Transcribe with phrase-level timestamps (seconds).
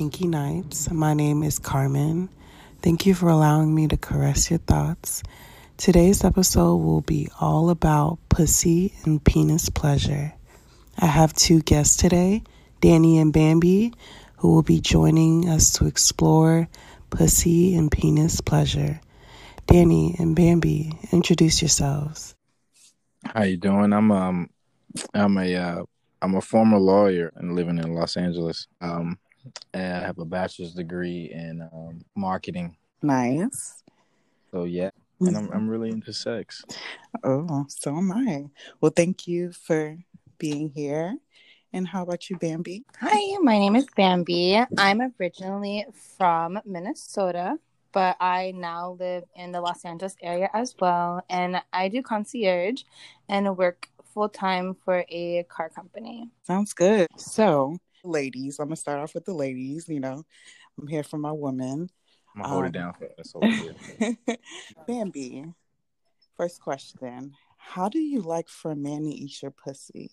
[0.00, 0.90] Kinky Nights.
[0.90, 2.30] My name is Carmen.
[2.80, 5.22] Thank you for allowing me to caress your thoughts.
[5.76, 10.32] Today's episode will be all about pussy and penis pleasure.
[10.96, 12.42] I have two guests today,
[12.80, 13.92] Danny and Bambi,
[14.38, 16.66] who will be joining us to explore
[17.10, 19.02] pussy and penis pleasure.
[19.66, 22.34] Danny and Bambi, introduce yourselves.
[23.26, 23.92] How you doing?
[23.92, 24.48] I'm um
[25.12, 25.82] I'm a uh,
[26.22, 28.66] I'm a former lawyer and living in Los Angeles.
[28.80, 29.18] Um
[29.72, 32.76] and I have a bachelor's degree in um, marketing.
[33.02, 33.82] Nice.
[34.50, 34.90] So yeah,
[35.20, 36.64] and I'm I'm really into sex.
[37.24, 38.46] Oh, so am I.
[38.80, 39.96] Well, thank you for
[40.38, 41.16] being here.
[41.72, 42.84] And how about you, Bambi?
[43.00, 44.60] Hi, my name is Bambi.
[44.76, 45.86] I'm originally
[46.16, 47.58] from Minnesota,
[47.92, 51.22] but I now live in the Los Angeles area as well.
[51.30, 52.82] And I do concierge
[53.28, 56.28] and work full time for a car company.
[56.42, 57.06] Sounds good.
[57.16, 59.88] So, ladies, I'm gonna start off with the ladies.
[59.88, 60.24] You know,
[60.78, 61.90] I'm here for my woman.
[62.34, 64.26] I'm gonna hold Um, it down for us over.
[64.86, 65.46] Bambi,
[66.36, 67.32] first question.
[67.56, 70.10] How do you like for a man to eat your pussy?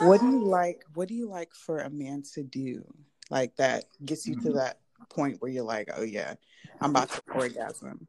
[0.00, 0.84] What do you like?
[0.94, 2.84] What do you like for a man to do?
[3.30, 6.34] Like that gets you to that point where you're like, oh yeah,
[6.80, 8.06] I'm about to orgasm.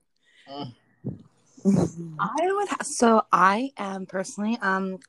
[0.47, 0.72] I
[2.53, 4.99] would ha- so I am personally um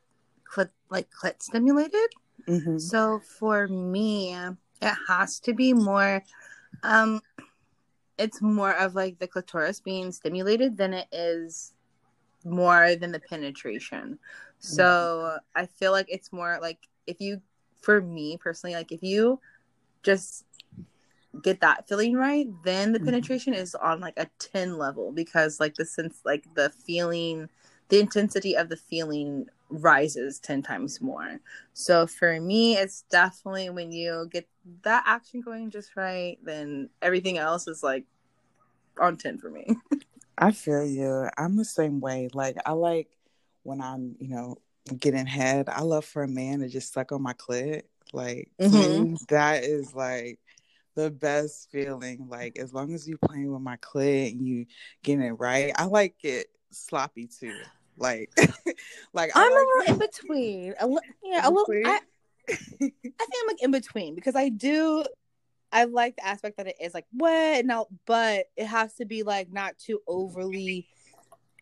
[0.50, 2.08] clit like clit stimulated.
[2.48, 2.80] Mhm.
[2.80, 6.22] So for me, it has to be more
[6.82, 7.20] um
[8.18, 11.74] it's more of like the clitoris being stimulated than it is
[12.44, 14.18] more than the penetration.
[14.58, 17.42] So I feel like it's more like if you
[17.82, 19.40] for me personally, like if you
[20.02, 20.44] just
[21.42, 23.04] get that feeling right, then the Mhm.
[23.06, 27.48] penetration is on like a 10 level because like the sense like the feeling
[27.88, 31.40] the intensity of the feeling rises 10 times more.
[31.72, 34.48] So for me, it's definitely when you get
[34.82, 38.04] that action going just right, then everything else is like
[39.00, 39.66] on 10 for me.
[40.38, 41.28] I feel you.
[41.38, 42.28] I'm the same way.
[42.32, 43.08] Like I like
[43.62, 44.58] when I'm, you know,
[44.98, 45.68] getting head.
[45.68, 47.82] I love for a man to just suck on my clit.
[48.12, 49.26] Like Mhm.
[49.28, 50.38] that is like
[50.94, 52.26] the best feeling.
[52.28, 54.66] Like as long as you playing with my clit and you
[55.02, 55.72] getting it right.
[55.76, 57.54] I like it sloppy too.
[57.96, 58.30] Like,
[59.12, 60.74] like I'm a little in between.
[60.80, 61.66] A li- yeah, a little.
[61.84, 62.00] I,
[62.50, 65.04] I think I'm like in between because I do.
[65.72, 69.22] I like the aspect that it is like wet now, but it has to be
[69.24, 70.86] like not too overly,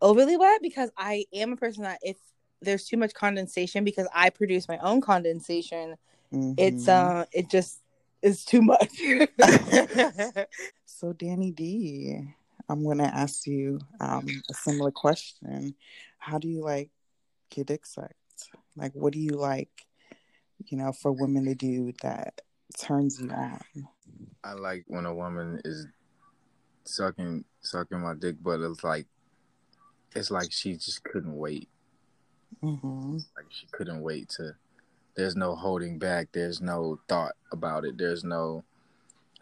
[0.01, 2.17] overly wet because I am a person that if
[2.61, 5.97] there's too much condensation because I produce my own condensation,
[6.57, 7.23] it's Mhm.
[7.23, 7.81] uh, it just
[8.23, 8.91] is too much.
[10.85, 12.21] so Danny D,
[12.69, 15.75] I'm gonna ask you um, a similar question.
[16.25, 16.89] How do you like
[17.55, 18.15] your dick sucked?
[18.77, 19.69] Like, what do you like,
[20.65, 22.41] you know, for women to do that
[22.79, 23.61] turns you on?
[24.43, 25.87] I like when a woman is
[26.85, 29.05] sucking sucking my dick, but it's like
[30.17, 31.69] it's like she just couldn't wait.
[32.63, 34.55] hmm Like she couldn't wait to.
[35.17, 36.29] There's no holding back.
[36.33, 37.99] There's no thought about it.
[37.99, 38.65] There's no.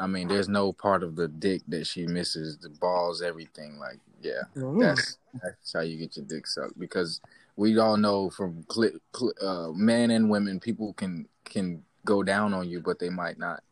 [0.01, 2.59] I mean, there's no part of the dick that she misses.
[2.59, 3.79] The balls, everything.
[3.79, 4.43] Like, yeah,
[4.81, 6.79] that's that's how you get your dick sucked.
[6.79, 7.21] Because
[7.57, 12.53] we all know from cli cli uh, men and women, people can can go down
[12.53, 13.63] on you, but they might not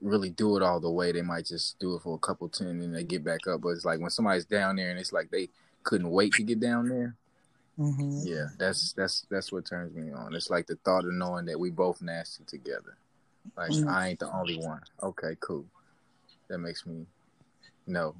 [0.00, 1.12] really do it all the way.
[1.12, 3.62] They might just do it for a couple ten and then they get back up.
[3.62, 5.48] But it's like when somebody's down there and it's like they
[5.82, 7.16] couldn't wait to get down there.
[7.76, 10.34] hmm Yeah, that's that's that's what turns me on.
[10.34, 12.96] It's like the thought of knowing that we both nasty together.
[13.56, 13.88] Like Mhm.
[13.88, 14.82] I ain't the only one.
[15.02, 15.66] Okay, cool.
[16.48, 17.06] That makes me
[17.86, 18.14] know.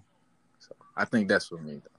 [0.59, 1.94] So I think that's for me though.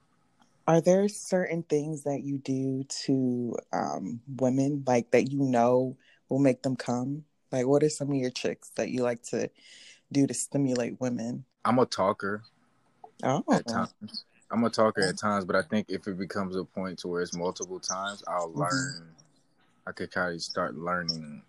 [0.66, 5.96] Are there certain things that you do to um, women, like that you know
[6.28, 7.24] will make them come?
[7.52, 9.48] Like, what are some of your tricks that you like to
[10.10, 11.44] do to stimulate women?
[11.64, 12.42] I'm a talker
[13.22, 13.94] Oh, at times.
[14.50, 17.22] I'm a talker at times, but I think if it becomes a point to where
[17.22, 18.58] it's multiple times, I'll Mhm.
[18.58, 19.14] learn.
[19.86, 21.42] I could kind of start learning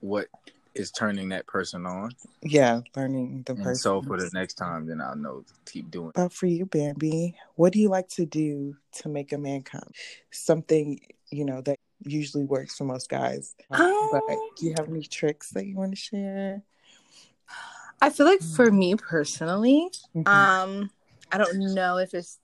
[0.00, 0.28] what
[0.74, 3.74] is turning that person on, yeah, learning the and person.
[3.76, 6.12] so for the next time, then I'll know to keep doing.
[6.14, 9.88] But for you, Bambi, what do you like to do to make a man come?
[10.30, 13.54] Something you know that usually works for most guys.
[13.70, 16.62] Um, but do you have any tricks that you want to share?
[18.00, 20.26] I feel like for me personally, Mhm.
[20.26, 20.90] um,
[21.30, 22.38] I don't know if it's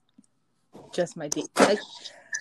[0.93, 1.81] just my deep like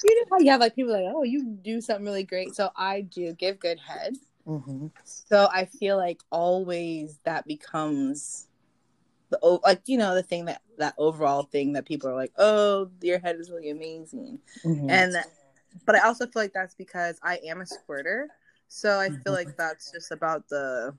[0.04, 2.56] you know how you have like people like, oh, you do something really great.
[2.56, 4.16] So I do give good head.
[4.48, 4.92] Mhm.
[5.04, 8.48] So I feel like always that becomes
[9.30, 12.90] the like you know the thing that that overall thing that people are like, oh,
[13.02, 14.90] your head is really amazing, Mhm.
[14.90, 15.16] and
[15.86, 18.30] but I also feel like that's because I am a squirter,
[18.68, 20.96] so I feel like that's just about the.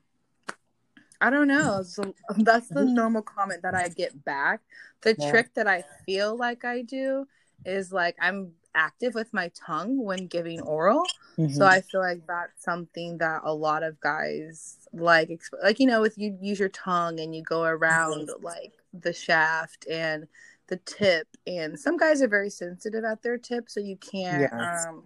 [1.21, 1.83] I don't know.
[1.83, 4.61] So that's the normal comment that I get back.
[5.01, 5.29] The Yeah.
[5.29, 7.27] trick that I feel like I do
[7.65, 11.03] is like I'm active with my tongue when giving oral.
[11.35, 11.67] So Mhm.
[11.67, 16.03] I feel like that's something that a lot of guys like, exp- like you know,
[16.03, 20.27] if you use your tongue and you go around like the shaft and
[20.67, 24.85] the tip, and some guys are very sensitive at their tip, so you can't Yes.
[24.87, 25.03] um,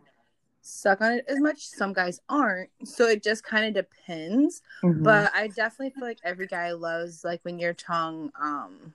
[0.61, 1.65] suck on it as much.
[1.67, 4.61] Some guys aren't, so it just kind of depends.
[4.83, 5.03] Mhm.
[5.03, 8.93] But I definitely feel like every guy loves like when your tongue, um,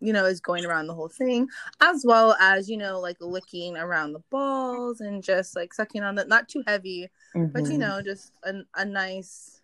[0.00, 1.48] you know, is going around the whole thing,
[1.80, 6.14] as well as you know, like licking around the balls and just like sucking on
[6.14, 7.10] the not too heavy,
[7.52, 7.80] but you Mhm.
[7.80, 9.60] know, just a, a nice.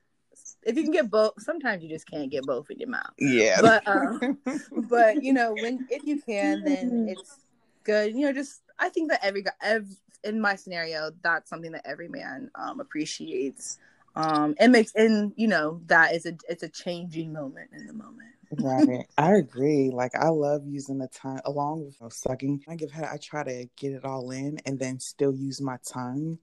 [0.65, 3.15] If you can get both, sometimes you just can't get both in your mouth.
[3.19, 3.61] yeah.
[3.61, 4.39] But um,
[4.77, 7.39] but you know, when if you can, then it's
[7.85, 8.15] good.
[8.15, 11.87] You know, just I think that every guy, ev- in my scenario, that's something that
[11.87, 13.79] every man um appreciates.
[14.15, 17.93] Um, it makes and you know that is a it's a changing moment in the
[17.93, 18.36] moment.
[18.53, 19.07] Right.
[19.19, 19.91] I agree.
[19.91, 22.65] Like I love using the tongue along with you know, sucking.
[22.69, 23.09] I give head.
[23.11, 26.39] I try to get it all in and then still use my tongue.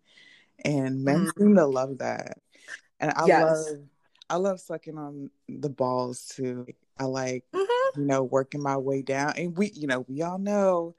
[0.65, 1.37] And men Mhm.
[1.37, 2.37] seem to love that.
[2.99, 3.41] And I Yes.
[3.43, 3.79] love
[4.29, 6.65] I love sucking on the balls too.
[6.97, 7.97] I like Mhm.
[7.97, 9.33] you know working my way down.
[9.37, 10.95] And we you know we all know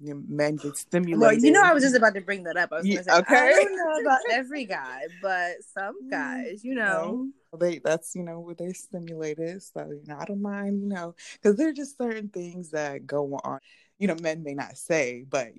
[0.00, 1.20] know, men get stimulated.
[1.20, 2.72] Well, you know, I was just about to bring that up.
[2.72, 3.36] I was Yeah, gonna say, okay.
[3.36, 8.40] I don't know about every guy, but some guys, you know, they that's you know
[8.40, 11.98] where they're stimulated so you know i don't mind you know because there are just
[11.98, 13.58] certain things that go on
[13.98, 15.54] you know men may not say but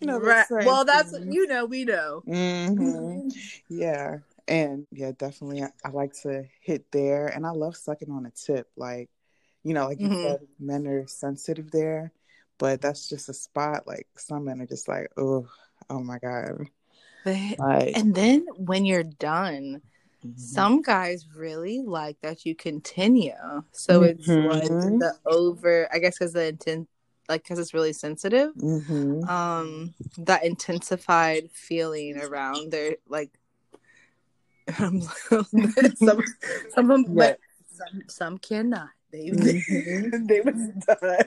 [0.00, 0.46] you know right?
[0.50, 2.22] Well, that's things- you know, we know.
[2.26, 3.32] Mhm.
[3.68, 4.18] yeah
[4.48, 8.30] and yeah definitely I, I like to hit there and i love sucking on a
[8.30, 9.08] tip like
[9.62, 10.22] you know like you Mhm.
[10.22, 12.12] said men are sensitive there
[12.58, 15.48] but that's just a spot like some men are just like oh
[15.88, 16.66] oh my god
[17.58, 19.82] like And then when you're done,
[20.24, 20.38] mhm.
[20.38, 23.34] some guys really like that you continue.
[23.72, 24.98] So it's like Mhm.
[25.00, 26.88] the over, I guess, because the intent,
[27.28, 28.54] like, because it's really sensitive.
[28.54, 29.28] Mhm.
[29.28, 33.30] Um, that intensified feeling around their like.
[35.96, 36.24] some,
[36.74, 38.90] some of them, but some, some cannot.
[39.10, 40.26] They Mhm.
[40.28, 41.24] they was done,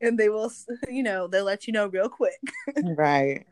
[0.00, 0.52] and they will,
[0.88, 2.40] you know, they let you know real quick.
[2.96, 3.46] right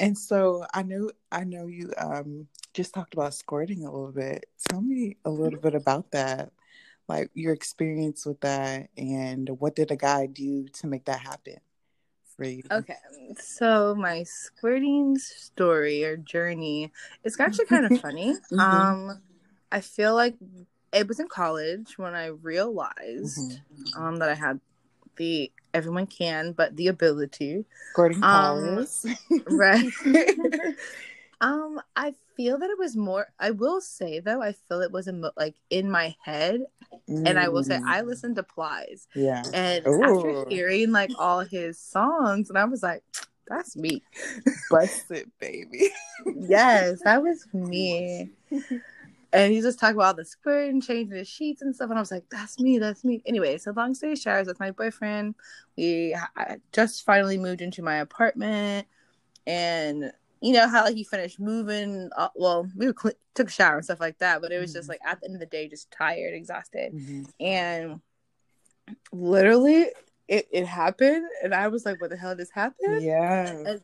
[0.00, 4.46] and so i know i know you um just talked about squirting a little bit
[4.68, 6.50] tell me a little bit about that
[7.08, 11.56] like your experience with that and what did a guy do to make that happen
[12.36, 12.96] for you Okay,
[13.38, 16.92] so my squirting story or journey
[17.24, 18.36] is actually kind of funny.
[18.52, 18.60] Mhm.
[18.60, 19.20] Um,
[19.72, 20.36] I feel like
[20.92, 23.60] it was in college when I realized
[23.96, 24.60] um that I had
[25.16, 28.86] the everyone can, but the ability, squirting Um,
[29.46, 29.92] right?
[31.40, 33.28] um, I feel that it was more.
[33.38, 36.62] I will say though, I feel it was emo- like in my head,
[37.08, 40.02] and I will say Mm, I listened to Plies, yeah and Ooh.
[40.04, 43.02] after hearing like all his songs, and I was like,
[43.48, 44.02] that's me.
[44.70, 45.88] bust it baby
[46.48, 48.30] yes, that was me.
[49.32, 51.98] And he just talked about all the squirt and changing the sheets and stuff, and
[51.98, 54.58] I was like, "That's me, that's me." Anyway, so long story short, I was with
[54.60, 55.36] my boyfriend.
[55.76, 58.88] We I just finally moved into my apartment,
[59.46, 62.10] and you know how like you finished moving.
[62.16, 64.72] Uh, well, we were cl- took a shower and stuff like that, but it was
[64.72, 64.90] just Mhm.
[64.90, 67.32] like at the end of the day, just tired, exhausted, Mhm.
[67.38, 68.00] and
[69.12, 69.86] literally,
[70.28, 73.82] it it happened, and I was like, "What the hell just happened?" yeah And-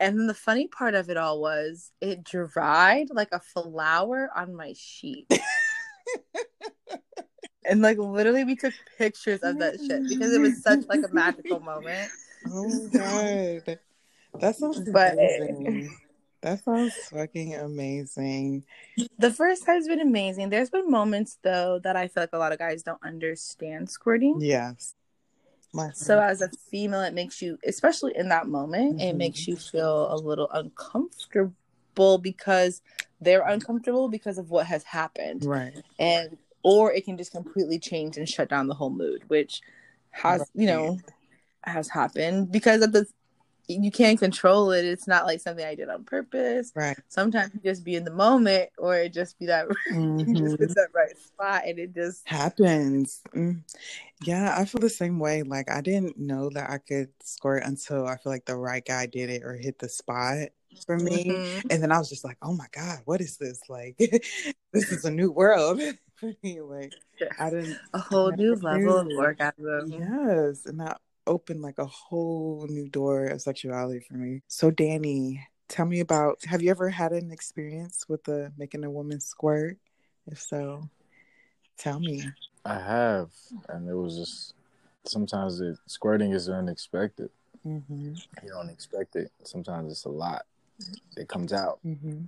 [0.00, 4.54] And then the funny part of it all was it dried like a flower on
[4.54, 5.26] my sheet.
[7.64, 11.12] and like literally we took pictures of that shit because it was such like a
[11.14, 12.10] magical moment.
[12.52, 13.78] oh my god
[14.40, 15.96] that sounds But- amazing
[16.40, 18.64] that sounds fucking amazing
[19.18, 20.50] The first time's been amazing.
[20.50, 24.40] There's been moments though that I feel like a lot of guys don't understand squirting.
[24.40, 24.94] Yes.
[25.94, 29.16] So as a female, it makes you, especially in that moment, it Mhm.
[29.18, 32.82] makes you feel a little uncomfortable because
[33.20, 35.44] they're uncomfortable because of what has happened.
[35.44, 35.82] right.
[35.98, 39.60] and or it can just completely change and shut down the whole mood which
[40.10, 40.96] has you know
[41.64, 43.04] has happened because of the
[43.80, 46.96] you can't control it it's not like something i did on purpose Right.
[47.08, 50.88] sometimes you just be in the moment or it just be that you just that
[50.94, 53.20] right spot and it just Happens.
[53.34, 53.62] Mm.
[54.22, 55.42] Yeah, I feel the same way.
[55.42, 59.06] Like I didn't know that I could squirt until I feel like the right guy
[59.06, 60.48] did it or hit the spot
[60.86, 61.24] for me.
[61.24, 61.62] Mhm.
[61.70, 63.60] And then I was just like, oh my God, what is this?
[63.68, 63.96] Like
[64.72, 65.80] this is a new world
[66.16, 66.60] for me.
[66.60, 66.92] Like.
[67.38, 69.92] I didn't A whole new level of orgasm.
[69.92, 74.42] Yes, and that opened like a whole new door of sexuality for me.
[74.48, 76.44] So, Danny, tell me about.
[76.46, 79.78] Have you ever had an experience with the making a woman squirt?
[80.26, 80.88] If so,
[81.78, 82.24] tell me.
[82.64, 83.30] I have,
[83.68, 84.54] and it was just
[85.04, 87.30] sometimes it squirting is unexpected.
[87.62, 89.32] hmm You don't expect it.
[89.44, 90.42] Sometimes it's a lot.
[91.16, 91.80] It comes out.
[91.82, 92.22] hmm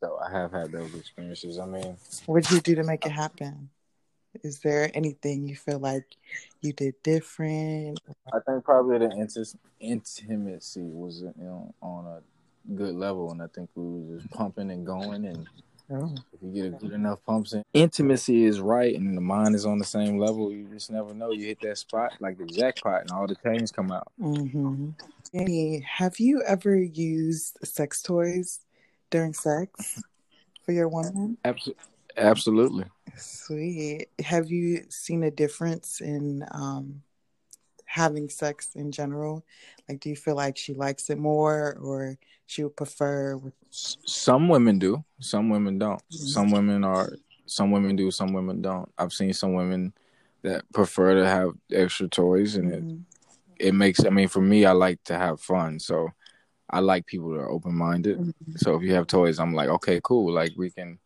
[0.00, 1.58] So I have had those experiences.
[1.58, 3.70] I mean, What did you do to make it happen?
[4.42, 6.06] Is there anything you feel like
[6.60, 8.00] you did different?
[8.32, 13.46] I think probably the inti- intimacy was you know on a good level, and I
[13.54, 15.26] think we were just pumping and going.
[15.26, 15.46] And
[15.88, 19.54] Oh, if you get a good enough pumps in, intimacy is right, and the mind
[19.54, 20.52] is on the same level.
[20.52, 21.30] You just never know.
[21.30, 24.08] You hit that spot like the jackpot, and all the chains come out.
[24.18, 24.90] hmm
[25.32, 28.60] Danny, have you ever used sex toys
[29.10, 30.02] during sex
[30.64, 31.38] for your woman?
[31.44, 31.82] Absolutely,
[32.16, 32.84] absolutely.
[33.16, 34.08] Sweet.
[34.20, 37.02] Have you seen a difference in um,
[37.84, 39.44] having sex in general?
[39.88, 43.40] Like, do you feel like she likes it more, or she would prefer?
[43.70, 46.02] Some women do, some women don't.
[46.10, 47.08] Some women are,
[47.46, 48.90] some women do, some women don't.
[48.98, 49.92] I've seen some women
[50.42, 53.04] that prefer to have extra toys, and it Mhm.
[53.58, 54.04] it makes.
[54.04, 56.10] I mean, for me, I like to have fun, so
[56.68, 58.18] I like people that are open minded.
[58.18, 58.58] Mhm.
[58.58, 60.32] So if you have toys, I'm like, okay, cool.
[60.32, 60.98] Like we can.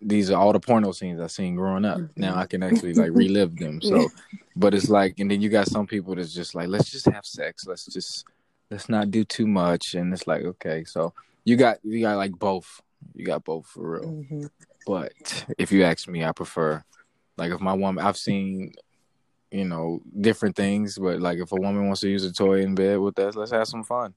[0.00, 2.00] These are all the porno scenes I seen growing up.
[2.16, 3.80] Now I can actually like relive them.
[3.82, 4.08] So,
[4.54, 7.26] but it's like, and then you got some people that's just like, let's just have
[7.26, 7.66] sex.
[7.66, 8.24] Let's just
[8.70, 9.94] let's not do too much.
[9.94, 11.12] And it's like, okay, so
[11.44, 12.80] you got you got like both.
[13.14, 14.10] You got both for real.
[14.10, 14.50] Mhm.
[14.86, 16.82] But if you ask me, I prefer
[17.36, 18.72] like if my woman I've seen,
[19.50, 22.74] you know, different things, but like if a woman wants to use a toy in
[22.74, 24.14] bed with us, let's have some fun.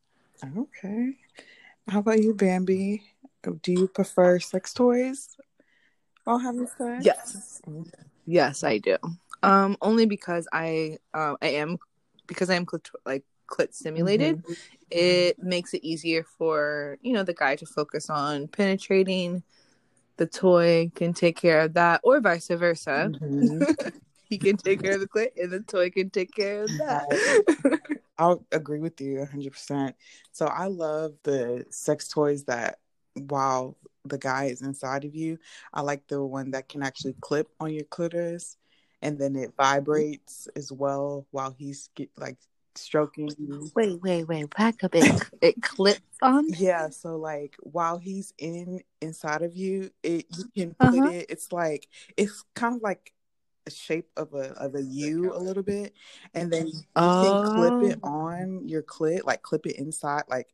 [0.58, 1.18] Okay.
[1.88, 3.04] How about you, Bambi?
[3.44, 5.36] Do you prefer sex toys
[6.24, 7.06] while having sex?
[7.06, 7.62] Yes.
[8.26, 8.98] Yes, I do.
[9.44, 11.78] Um, only because I um I am
[12.28, 14.44] because I am clit- like clit stimulated.
[14.44, 14.56] Mhm.
[14.92, 19.44] It makes it easier for you know the guy to focus on penetrating.
[20.18, 23.12] The toy can take care of that, or vice versa.
[23.12, 23.66] Mhm.
[24.30, 27.82] he can take care of the clit, and the toy can take care of that.
[28.18, 29.96] I'll agree with you 100%.
[30.32, 32.78] So I love the sex toys that
[33.16, 35.38] while the guy is inside of you,
[35.74, 38.58] I like the one that can actually clip on your clitoris
[39.02, 42.38] and then it vibrates as well while he's get, like
[42.76, 43.72] stroking you.
[43.76, 44.50] wait, wait, wait!
[44.56, 44.96] Back up.
[44.96, 45.06] It
[45.42, 46.46] it clips on.
[46.48, 51.08] Yeah, so like while he's in inside of you, it you can put Uh-huh.
[51.10, 51.26] it.
[51.30, 53.14] It's like it's kind of like
[53.68, 55.94] a shape of a of a U a little bit,
[56.34, 56.84] and then you
[57.20, 58.10] can clip it Oh.
[58.10, 60.48] on your clit, like clip it inside, like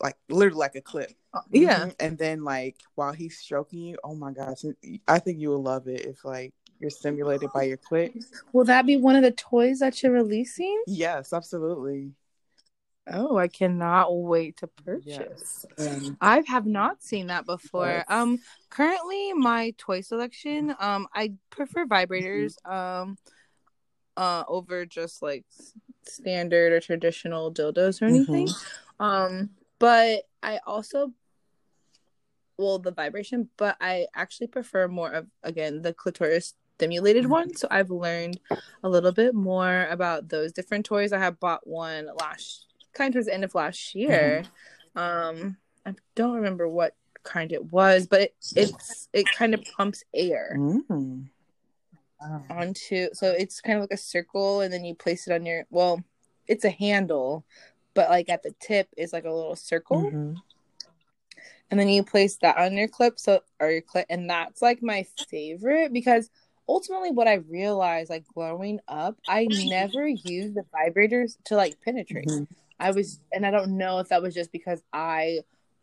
[0.00, 1.12] like literally like a clip.
[1.50, 1.86] Yeah.
[1.86, 1.94] Mhm.
[2.00, 4.64] and then like while he's stroking you, oh my gosh,
[5.06, 8.24] I think you will love it if like you're stimulated by your clit.
[8.52, 10.82] Will that be one of the toys that you're releasing?
[10.86, 12.12] Yes, absolutely.
[13.08, 15.66] Oh, I cannot wait to purchase.
[15.78, 16.16] Yes.
[16.20, 17.86] I have not seen that before.
[17.86, 18.04] Yes.
[18.08, 23.16] Um, currently my toy selection, um, I prefer vibrators, um,
[24.16, 25.44] uh, over just like
[26.02, 28.48] standard or traditional dildos or anything.
[28.98, 31.12] Um, but I also,
[32.58, 37.54] well, the vibration, but I actually prefer more of again the clitoris stimulated one.
[37.56, 38.38] So I've learned
[38.82, 41.12] a little bit more about those different toys.
[41.12, 44.44] I have bought one last kind of towards the end of last year.
[44.94, 50.04] Um, I don't remember what kind it was, but it, it's it kind of pumps
[50.14, 51.28] air Mm.
[52.20, 52.42] Wow.
[52.48, 55.66] onto so it's kind of like a circle and then you place it on your
[55.68, 56.02] well
[56.48, 57.44] it's a handle
[57.96, 60.40] but like at the tip is like a little circle Mhm.
[61.70, 64.82] and then you place that on your clip so or your clip and that's like
[64.82, 66.30] my favorite because
[66.68, 72.28] ultimately what i realized like growing up i never used the vibrators to like penetrate
[72.28, 72.46] Mhm.
[72.78, 75.40] i was and i don't know if that was just because i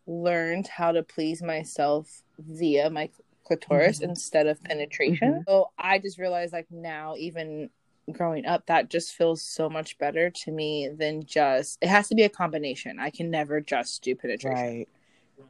[0.08, 3.10] learned how to please myself via my
[3.46, 4.10] clitoris Mhm.
[4.10, 5.46] instead of penetration Mhm.
[5.48, 7.70] so i just realized like now even
[8.12, 12.16] growing up that just feels so much better to me than just it has to
[12.16, 14.90] be a combination i can never just do penetration Right.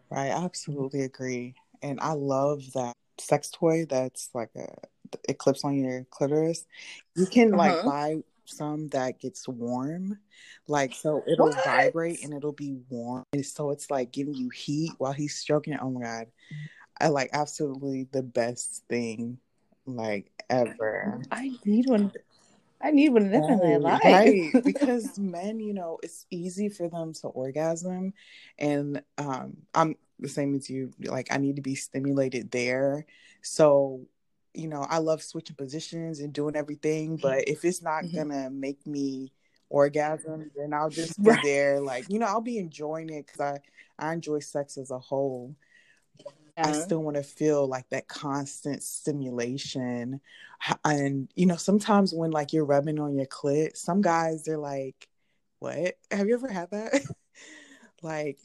[0.10, 0.32] Right.
[0.32, 1.56] I absolutely agree.
[1.82, 4.68] And I love that sex toy that's like a
[5.28, 6.66] it clips on your clitoris.
[7.16, 7.86] You can like Uh-huh.
[7.86, 10.20] buy some that gets warm.
[10.68, 11.64] Like so it'll What?
[11.66, 13.24] vibrate and it'll be warm.
[13.34, 15.80] And so it's like giving you heat while he's stroking it.
[15.82, 16.28] Oh my god.
[17.00, 19.40] I like absolutely the best thing
[19.86, 21.22] like ever.
[21.32, 22.12] I need one.
[22.84, 24.02] I need one of them in my life.
[24.04, 28.14] Right, because men, you know, it's easy for them to orgasm,
[28.60, 30.92] and um, I'm the same as you.
[31.00, 33.06] Like, I need to be stimulated there.
[33.42, 34.02] So,
[34.54, 38.14] you know, I love switching positions and doing everything, but if it's not Mhm.
[38.16, 39.32] gonna make me
[39.70, 41.42] orgasm, then I'll just be Right.
[41.42, 41.80] there.
[41.82, 43.60] Like, you know, I'll be enjoying it because I
[43.98, 45.56] I enjoy sex as a whole.
[46.58, 46.74] I uh-huh.
[46.74, 50.22] still want to feel like that constant stimulation.
[50.86, 55.08] And, you know, sometimes when like you're rubbing on your clit, some guys, they're like,
[55.60, 55.96] what?
[56.12, 57.02] Have you ever had that?
[58.04, 58.38] like,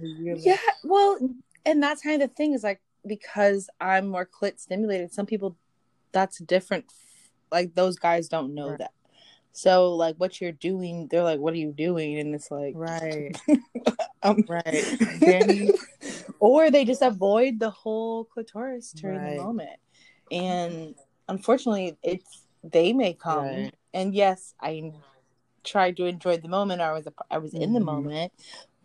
[0.00, 1.18] you're Yeah, well,
[1.64, 5.56] and that's kind of the thing is like because I'm more clit stimulated, some people
[6.12, 6.86] that's different.
[7.50, 8.78] Like those guys don't know Right.
[8.78, 8.92] that.
[9.54, 13.30] So like what you're doing, they're like, "What are you doing?" And it's like, right,
[14.22, 14.84] um, right.
[15.24, 15.70] Danny,
[16.40, 19.36] or they just avoid the whole clitoris during Right.
[19.36, 19.78] the moment,
[20.32, 20.94] and
[21.28, 23.44] unfortunately, it's they may come.
[23.44, 23.74] Right.
[23.94, 24.92] And yes, I
[25.62, 26.82] tried to enjoy the moment.
[26.82, 27.84] I was I was in the Mhm.
[27.84, 28.32] moment,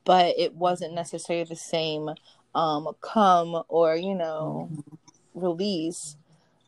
[0.05, 2.09] but it wasn't necessarily the same
[2.55, 4.97] um come or you know Mhm.
[5.33, 6.15] release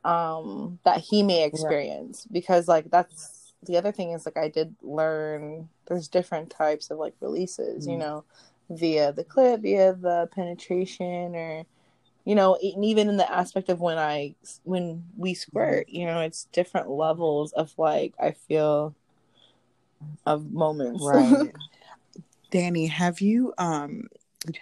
[0.03, 4.75] um that he may experience because like that's the other thing is like I did
[4.81, 7.99] learn there's different types of like releases you Mm.
[7.99, 8.23] know
[8.69, 11.65] via the clip via the penetration or
[12.25, 16.21] you know and even in the aspect of when I when we squirt you know
[16.21, 18.95] it's different levels of like I feel
[20.25, 21.51] of moments right.
[22.51, 24.07] Danny, have you um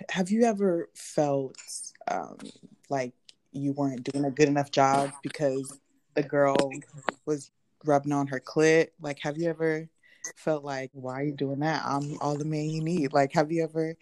[0.10, 1.56] have you ever felt
[2.08, 2.38] um
[2.90, 3.14] like
[3.52, 5.80] you weren't doing a good enough job because
[6.16, 6.56] the girl
[7.26, 7.52] was
[7.86, 8.88] rubbing on her clit?
[9.02, 9.88] Like have you ever
[10.36, 11.84] felt like why are you doing that?
[11.86, 13.14] I'm all the man you need.
[13.14, 13.96] Like have you ever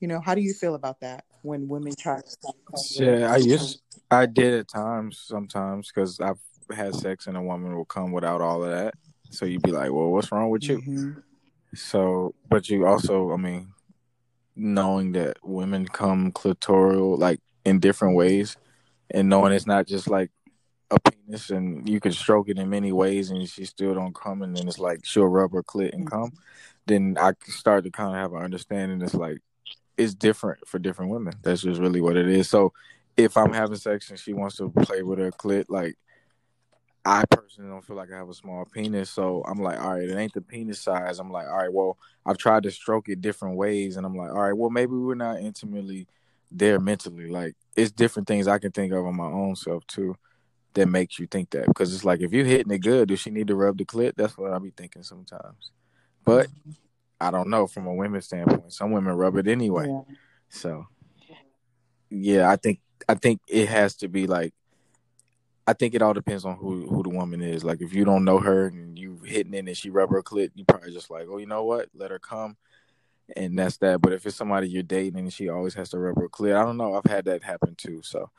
[0.00, 3.80] you know, how do you feel about that when women try to Yeah, I used
[4.10, 6.38] I did at times sometimes because I've
[6.74, 8.94] had sex and a woman will come without all of that.
[9.30, 10.78] So you'd be like, well, what's wrong with you?
[10.78, 11.22] Mhm.
[11.74, 13.72] So, but you also, I mean,
[14.54, 18.56] knowing that women come clitoral like in different ways,
[19.10, 20.30] and knowing it's not just like
[20.90, 24.42] a penis, and you can stroke it in many ways, and she still don't come,
[24.42, 26.30] and then it's like she'll rub her clit and come.
[26.30, 26.36] Mm-hmm.
[26.86, 29.02] Then I start to kind of have an understanding.
[29.02, 29.38] It's like
[29.96, 31.34] it's different for different women.
[31.42, 32.48] That's just really what it is.
[32.48, 32.72] So,
[33.16, 35.96] if I'm having sex and she wants to play with her clit, like.
[37.08, 40.08] I personally don't feel like I have a small penis, so I'm like, all right,
[40.08, 41.20] it ain't the penis size.
[41.20, 41.96] I'm like, all right, well,
[42.26, 45.14] I've tried to stroke it different ways, and I'm like, all right, well, maybe we're
[45.14, 46.08] not intimately
[46.50, 47.28] there mentally.
[47.28, 50.16] Like, it's different things I can think of on my own self too
[50.76, 51.66] that makes you think that.
[51.66, 54.12] Because it's like, if you're hitting it good, does she need to rub the clit?
[54.14, 55.72] That's what I be thinking sometimes.
[56.24, 56.48] But
[57.20, 58.72] I don't know from a women's standpoint.
[58.72, 59.88] Some women rub it anyway.
[59.88, 60.14] Yeah.
[60.50, 60.86] So,
[62.10, 64.54] yeah, I think I think it has to be like.
[65.68, 67.64] I think it all depends on who who the woman is.
[67.64, 70.50] Like if you don't know her and you hitting it and she rub her clit,
[70.54, 71.88] you probably just like, oh, you know what?
[71.92, 72.56] Let her come,
[73.34, 74.00] and that's that.
[74.00, 76.64] But if it's somebody you're dating and she always has to rub her clit, I
[76.64, 76.94] don't know.
[76.94, 78.00] I've had that happen too.
[78.04, 78.30] So,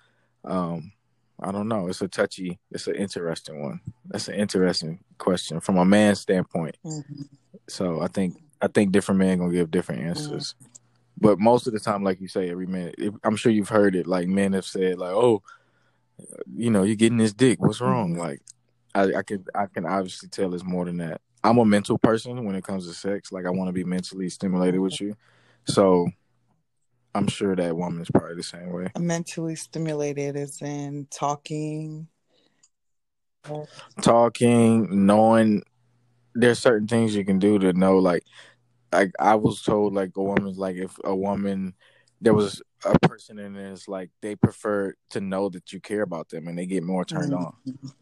[0.45, 0.93] um,
[1.39, 1.87] I don't know.
[1.87, 2.59] It's a touchy.
[2.71, 3.79] It's an interesting one.
[4.05, 6.77] That's an interesting question from a man's standpoint.
[6.83, 7.27] Mhm.
[7.67, 10.55] So I think I think different men gonna give different answers.
[11.19, 13.95] But most of the time, like you say, every man, if, I'm sure you've heard
[13.95, 14.07] it.
[14.07, 15.41] Like men have said, like, "Oh,
[16.55, 17.59] you know, you're getting this dick.
[17.61, 18.19] What's wrong?" Mhm.
[18.19, 18.41] Like,
[18.95, 21.21] I, I can I can obviously tell it's more than that.
[21.43, 23.31] I'm a mental person when it comes to sex.
[23.31, 25.15] Like, I want to be mentally stimulated with you.
[25.65, 26.09] So,
[27.17, 28.87] I'm sure that woman is probably the same way.
[28.97, 32.07] Mentally stimulated is in talking.
[34.01, 35.63] talking, knowing
[36.35, 38.23] there's certain things you can do to know like
[38.91, 41.73] like I was told like a woman's like if a woman
[42.21, 46.03] there was a person in there it's like they prefer to know that you care
[46.03, 47.45] about them and they get more turned Mhm.
[47.45, 47.53] on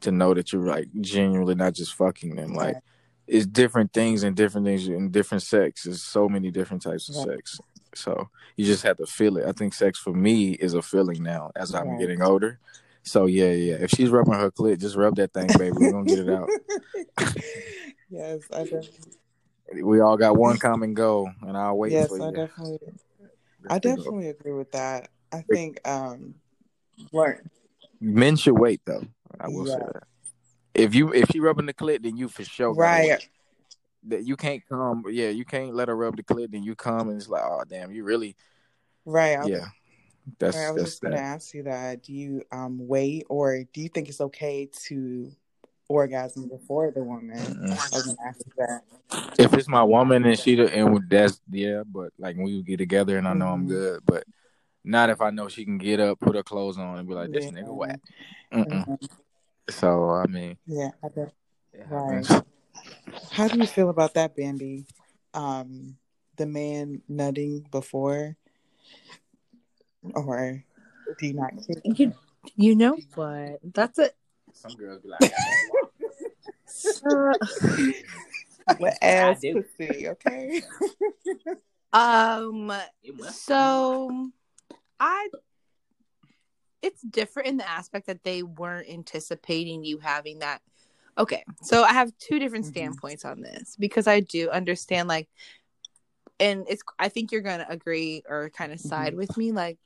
[0.01, 2.53] to know that you're like genuinely not just fucking them.
[2.53, 2.83] Like Right.
[3.27, 5.83] it's different things and different things in different sex.
[5.83, 7.37] There's so many different types of Right.
[7.37, 7.59] sex.
[7.95, 9.45] So you just have to feel it.
[9.47, 11.99] I think sex for me is a feeling now as I'm Right.
[11.99, 12.59] getting older.
[13.03, 13.75] So yeah, yeah.
[13.75, 15.71] If she's rubbing her clit, just rub that thing, baby.
[15.71, 16.49] We're gonna get it out.
[18.09, 18.91] yes, I definitely.
[19.81, 22.35] We all got one common goal, and I'll wait Yes, for I you.
[22.35, 22.79] definitely.
[23.69, 25.09] I definitely agree with that.
[25.31, 26.35] I think um,
[27.11, 27.49] learn.
[27.99, 29.05] Men should wait though.
[29.39, 30.03] I will say that.
[30.73, 33.29] If you if she rubbing the clit, then you for sure gotta Right.
[34.07, 35.03] That you can't come.
[35.09, 36.51] Yeah, you can't let her rub the clit.
[36.51, 38.35] Then you come and it's like, oh damn, you really.
[39.05, 39.33] Right.
[39.35, 39.65] I was, Yeah,
[40.39, 41.21] that's right, I was that's just gonna that.
[41.21, 42.03] ask you that.
[42.03, 45.31] Do you um wait or do you think it's okay to
[45.87, 47.37] orgasm before the woman?
[47.61, 48.81] Gonna that.
[49.37, 53.17] If it's my woman and she and that's yeah, but like when we get together
[53.17, 53.69] and I know I'm Mhm.
[53.69, 54.23] good, but
[54.83, 57.31] not if I know she can get up, put her clothes on, and be like,
[57.31, 57.51] this Yeah.
[57.51, 57.99] nigga whack.
[58.53, 58.87] Mm-mm.
[58.87, 59.09] Mhm.
[59.69, 60.91] So I mean, Yeah.
[61.03, 61.09] I
[61.87, 62.25] Right.
[63.05, 63.31] happens.
[63.31, 64.85] How do you feel about that, Bambi?
[65.33, 65.97] Um,
[66.37, 68.35] the man nutting before,
[70.13, 70.63] or
[71.19, 71.81] do you not care?
[71.83, 72.13] You,
[72.55, 73.59] you know what?
[73.73, 74.15] That's it.
[74.53, 75.33] Some girls be like,
[76.65, 77.31] So,
[78.77, 80.61] What ass pussy, okay?
[81.93, 82.71] um,
[83.31, 84.31] so
[84.99, 85.29] I,
[86.81, 90.61] it's different in the aspect that they weren't anticipating you having that.
[91.17, 92.69] Okay, so I have two different Mhm.
[92.69, 95.29] standpoints on this because I do understand like,
[96.39, 99.17] and it's I think you're gonna agree or kind of side Mhm.
[99.17, 99.77] with me like,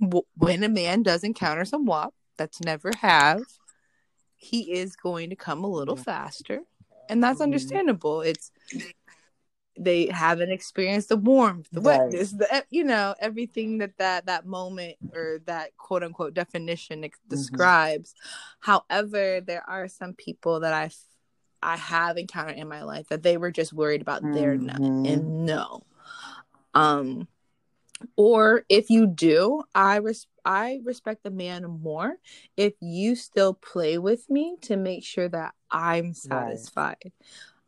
[0.00, 3.42] w- when a man does encounter some WAP that's never have,
[4.34, 6.62] he is going to come a little faster,
[7.08, 7.44] and that's Mhm.
[7.44, 8.20] understandable.
[8.22, 8.50] It's
[9.78, 12.00] they haven't experienced the warmth, the Right.
[12.00, 17.18] wetness, the you know everything that that that moment or that quote unquote definition ex-
[17.20, 17.28] Mm-hmm.
[17.36, 18.14] describes.
[18.60, 20.90] However, there are some people that I
[21.64, 25.06] I have encountered in my life that they were just worried about their nut Mhm.
[25.12, 25.82] and no.
[26.74, 27.28] Um,
[28.16, 32.16] or if you do, I res- I respect the man more
[32.56, 37.12] if you still play with me to make sure that I'm satisfied.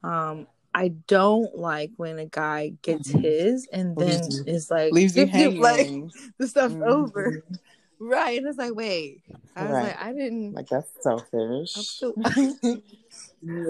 [0.02, 3.20] Um, I don't like when a guy gets Mhm.
[3.22, 6.12] his and then you- is like Leaves you zip, like hanging.
[6.38, 6.86] the stuff's Mhm.
[6.86, 7.42] over,
[8.00, 8.38] right?
[8.38, 9.22] And it's like, wait,
[9.56, 9.82] I was Right.
[9.84, 10.52] like, I didn't.
[10.54, 12.02] Like that's selfish.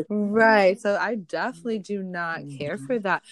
[0.08, 0.80] Right.
[0.80, 2.86] So I definitely do not care Mhm.
[2.86, 3.22] for that.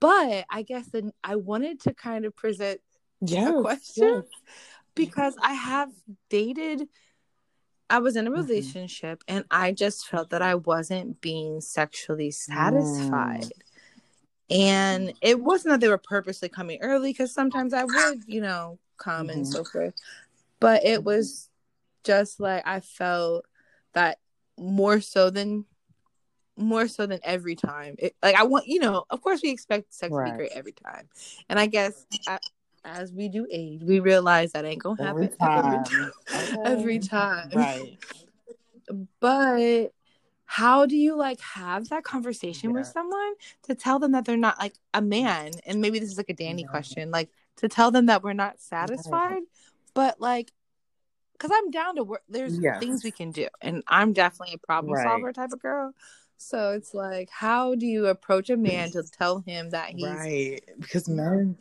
[0.00, 2.80] But I guess then I wanted to kind of present
[3.20, 4.24] yes, a question yes.
[4.94, 5.90] because I have
[6.30, 6.88] dated
[7.90, 8.34] I was in a Mhm.
[8.34, 13.52] relationship and I just felt that I wasn't being sexually satisfied.
[14.48, 18.78] And it wasn't that they were purposely coming early because sometimes I would, you know,
[18.96, 19.46] come and Mhm.
[19.46, 19.94] so forth.
[20.60, 21.48] But it was
[22.04, 23.44] just like I felt
[23.92, 24.18] that
[24.56, 25.66] more so than
[26.56, 27.94] more so than every time.
[27.98, 30.72] It, like I want, you know, of course we expect sex to be great every
[30.72, 31.08] time.
[31.48, 32.06] And I guess
[32.84, 35.84] as we do age, we realize that ain't gonna happen every time.
[35.84, 36.58] time.
[36.64, 37.50] Every time.
[37.52, 37.98] Right.
[39.20, 39.92] But
[40.44, 44.58] how do you like have that conversation with someone to tell them that they're not
[44.58, 45.52] like a man?
[45.64, 46.68] And maybe this is like a Danny Yeah.
[46.68, 49.42] question, like to tell them that we're not satisfied,
[49.94, 50.52] but like,
[51.32, 52.22] because I'm down to work.
[52.28, 52.80] There's Yes.
[52.80, 55.04] things we can do, and I'm definitely a problem Right.
[55.04, 55.94] solver type of girl.
[56.42, 60.60] So it's like, how do you approach a man to tell him that he's Right.
[60.80, 61.56] Because men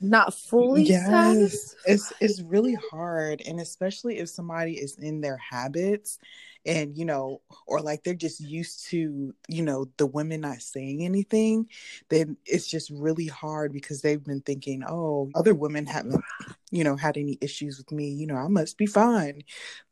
[0.00, 1.80] not fully yes satisfied?
[1.86, 6.18] it's it's really hard and especially if somebody is in their habits
[6.64, 11.04] and you know or like they're just used to you know the women not saying
[11.04, 11.66] anything
[12.08, 16.22] then it's just really hard because they've been thinking oh other women haven't
[16.70, 19.42] you know had any issues with me you know i must be fine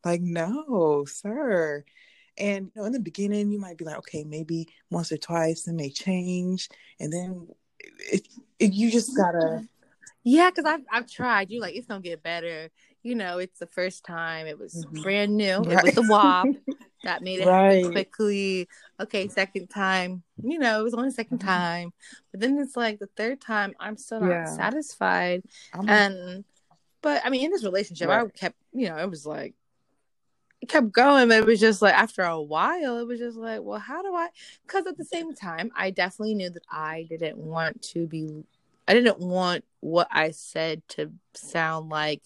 [0.05, 1.85] like no sir
[2.39, 5.67] and you know in the beginning you might be like okay maybe once or twice
[5.67, 6.69] it may change
[7.01, 7.49] and then
[8.13, 8.27] it,
[8.59, 9.63] it, you just gotta
[10.25, 11.51] Yeah, because I've I've tried.
[11.51, 12.71] You like it's gonna get better.
[13.03, 14.47] You know, it's the first time.
[14.47, 15.03] It was Mhm.
[15.03, 15.63] brand new.
[15.63, 16.49] It was the WAP
[17.05, 17.77] that made it Right.
[17.77, 18.69] happen quickly.
[19.01, 20.23] Okay, second time.
[20.43, 21.45] You know, it was only the 2nd Mhm.
[21.47, 21.93] time.
[22.31, 23.75] But then it's like the third time.
[23.81, 24.45] I'm still not Yeah.
[24.45, 25.43] satisfied.
[25.73, 26.45] I'm, And
[27.01, 28.57] but I mean, in this relationship, I kept.
[28.73, 29.55] You know, it was like
[30.67, 33.79] kept going, but it was just like after a while, it was just like, well,
[33.79, 34.29] how do I?
[34.67, 38.45] Because at the same time, I definitely knew that I didn't want to be
[38.89, 42.23] I didn't want what I said to sound like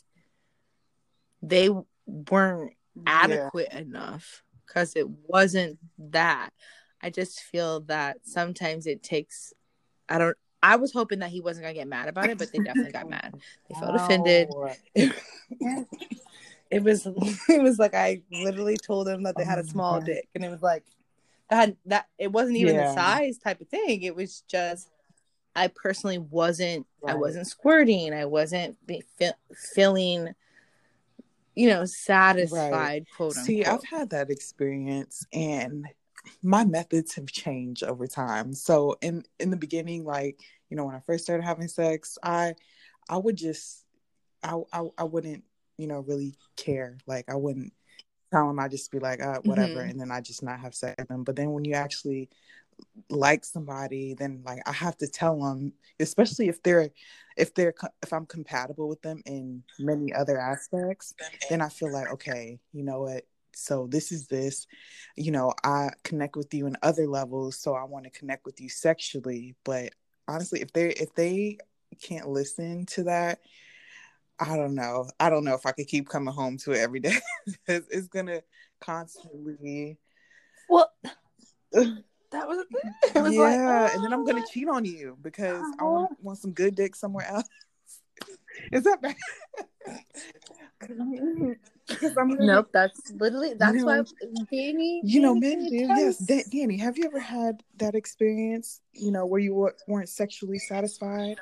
[1.42, 1.68] they
[2.06, 3.02] weren't yeah.
[3.06, 6.50] adequate enough because it wasn't that.
[7.02, 9.52] I just feel that sometimes it takes,
[10.08, 12.52] I don't, I was hoping that he wasn't going to get mad about it, but
[12.52, 13.34] they definitely got mad.
[13.68, 14.48] They felt offended.
[16.72, 17.06] It was,
[17.48, 20.06] it was like I literally told them that they oh had Oh a small God.
[20.06, 20.84] dick, and it was like
[21.50, 21.56] that.
[21.56, 24.02] Had, that it wasn't even the size type of thing.
[24.02, 24.88] It was just
[25.54, 26.86] I personally wasn't.
[27.06, 28.14] I wasn't squirting.
[28.14, 29.32] I wasn't be, fe-
[29.74, 30.34] feeling,
[31.54, 33.06] you know, satisfied.
[33.16, 33.44] Quote unquote.
[33.44, 35.86] See, I've had that experience and
[36.42, 38.54] my methods have changed over time.
[38.54, 42.54] So in in the beginning, like, you know, when I first started having sex, I
[43.08, 43.84] I would just
[44.42, 45.44] I I, I wouldn't,
[45.82, 46.98] you know, really care.
[47.08, 47.74] Like I wouldn't
[48.32, 49.90] tell them I just be like, uh, whatever, Mhm.
[49.90, 51.24] and then I just not have sex with them.
[51.24, 52.30] But then when you actually
[53.10, 56.90] like somebody, then like I have to tell them, especially if they're
[57.36, 61.14] if they're if I'm compatible with them in many other aspects,
[61.48, 63.24] then I feel like okay, you know what?
[63.54, 64.66] So this is this,
[65.16, 68.60] you know, I connect with you in other levels, so I want to connect with
[68.60, 69.54] you sexually.
[69.64, 69.92] But
[70.28, 71.58] honestly, if they if they
[72.02, 73.40] can't listen to that,
[74.42, 75.08] I don't know.
[75.20, 77.16] I don't know if I could keep coming home to it every day.
[77.66, 78.42] it's, it's gonna
[78.80, 79.98] constantly.
[80.68, 80.90] well,
[81.72, 83.22] that was it.
[83.22, 83.94] Was yeah, like, oh.
[83.94, 85.86] and then I'm gonna oh, cheat on you because I uh-huh.
[85.86, 87.48] want, want some good dick somewhere else.
[88.72, 89.16] Is that bad?
[90.80, 91.54] Gonna,
[92.40, 94.02] Nope, that's literally that's know- why
[94.50, 95.00] Danny.
[95.04, 95.76] You know, Danny men do.
[95.76, 96.18] Yes.
[96.18, 98.80] Da- Danny, have you ever had that experience?
[98.92, 101.38] You know, where you weren't sexually satisfied,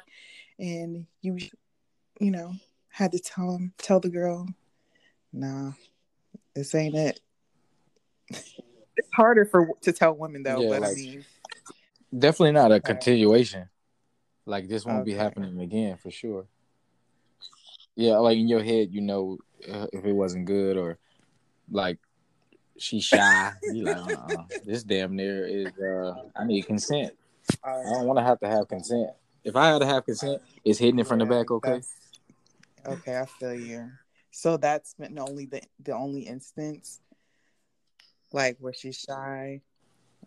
[0.59, 1.39] and you,
[2.21, 2.53] you know,
[2.91, 4.49] had to tell him, tell the girl,
[5.33, 5.73] "Nah,
[6.55, 7.21] this ain't it."
[8.31, 11.25] it's harder for to tell women though, Yeah, but I mean,
[12.17, 13.69] Definitely not a continuation.
[14.45, 16.47] Like this won't be happening again for sure.
[17.95, 19.39] Yeah, like in your head, you know,
[19.71, 20.99] uh, if it wasn't good or
[21.71, 21.99] like
[22.79, 24.45] she's shy, you like, uh-uh.
[24.65, 25.73] this damn near is.
[25.79, 27.13] uh I need consent.
[27.63, 29.11] I don't want to have to have consent.
[29.45, 31.51] If I had to have consent, it's hidden it from the back.
[31.51, 31.69] Okay.
[31.71, 31.97] that's-
[32.87, 33.91] Okay, I feel you.
[34.31, 37.01] So that's been only the the only instance,
[38.33, 39.61] like where she's shy,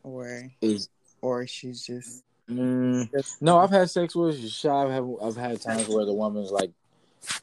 [0.03, 0.89] or Is
[1.21, 4.69] or she's just, mm, just no, I've had sex where she's shy.
[4.69, 6.71] I've had, I've had times where the woman's like,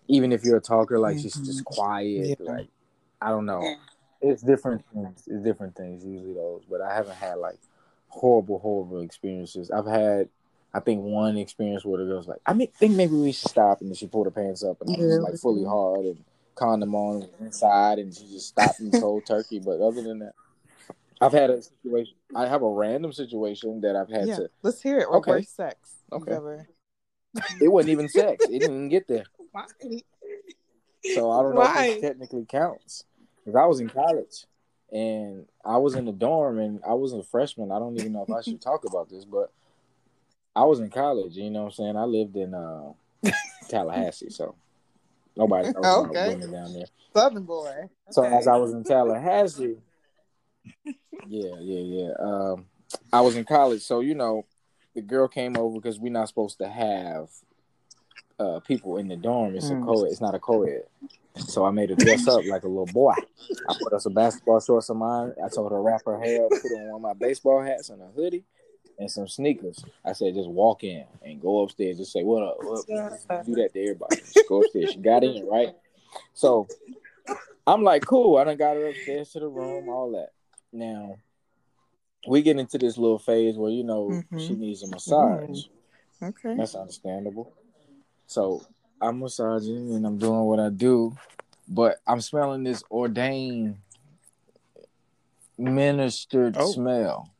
[0.06, 2.38] even if you're a talker, like she's just quiet.
[2.40, 2.52] Yeah.
[2.52, 2.68] Like
[3.22, 3.76] I don't know.
[4.20, 5.24] It's different things.
[5.26, 7.58] It's different things usually those, but I haven't had like
[8.08, 9.70] horrible, horrible experiences.
[9.70, 10.28] I've had,
[10.72, 13.80] I think one experience where the girl's like, I mean, think maybe we should stop,
[13.80, 16.94] and then she pulled her pants up and I was like fully hard and condom
[16.94, 19.58] on inside, and she just stopped and told turkey.
[19.58, 20.34] But other than that,
[21.20, 22.14] I've had a situation.
[22.34, 24.36] I have a random situation that I've had yeah.
[24.36, 24.50] to.
[24.62, 25.06] Let's hear it.
[25.08, 25.30] Or Okay.
[25.32, 25.96] worse sex.
[26.12, 26.32] Okay.
[26.32, 26.68] ever-
[27.60, 28.44] It wasn't even sex.
[28.44, 29.24] It didn't even get there.
[29.52, 29.64] Why?
[31.14, 31.86] So I don't know Why?
[31.86, 33.04] if it technically counts.
[33.44, 34.44] Because I was in college
[34.92, 37.72] and I was in the dorm and I was a freshman.
[37.72, 39.50] I don't even know if I should talk about this, but
[40.54, 41.36] I was in college.
[41.36, 41.96] You know what I'm saying?
[41.96, 42.92] I lived in uh,
[43.68, 44.54] Tallahassee, so
[45.36, 46.28] nobody knows Okay.
[46.30, 46.86] women down there.
[47.14, 47.88] Southern boy.
[48.10, 49.76] So as I was in Tallahassee,
[51.28, 52.12] yeah, yeah, yeah.
[52.18, 52.66] Um,
[53.12, 54.44] I was in college, so you know,
[54.94, 57.28] the girl came over because we're not supposed to have
[58.38, 59.54] uh, people in the dorm.
[59.54, 59.82] It's Mm.
[59.82, 60.04] a co.
[60.04, 60.84] It's not a co-ed.
[61.36, 63.14] So I made her dress up like a little boy.
[63.68, 65.32] I put her some basketball shorts of mine.
[65.44, 67.88] I told her to wrap her hair up, put on one of my baseball hats
[67.90, 68.44] and a hoodie
[69.00, 69.82] and some sneakers.
[70.04, 71.96] I said, just walk in and go upstairs.
[71.96, 72.56] Just say, what up?
[72.60, 73.46] What up?
[73.46, 74.16] Do that to everybody.
[74.16, 74.90] Just go upstairs.
[74.92, 75.74] She got in, right?
[76.34, 76.68] So
[77.66, 78.36] I'm like, cool.
[78.36, 80.28] I done got her upstairs to the room, all that.
[80.72, 81.16] Now,
[82.28, 84.46] we get into this little phase where, you know, Mhm.
[84.46, 85.64] she needs a massage.
[86.22, 86.54] Okay.
[86.56, 87.52] That's understandable.
[88.26, 88.62] So
[89.00, 91.16] I'm massaging and I'm doing what I do,
[91.66, 93.78] but I'm smelling this ordained
[95.56, 96.70] ministered Oh.
[96.72, 97.30] smell.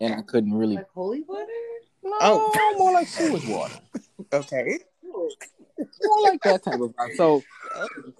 [0.00, 1.46] And I couldn't really Like holy water?
[2.02, 2.74] no, Oh.
[2.78, 3.78] more like sewage water.
[4.32, 4.78] Okay.
[5.04, 7.14] More like that type of vibe.
[7.16, 7.44] So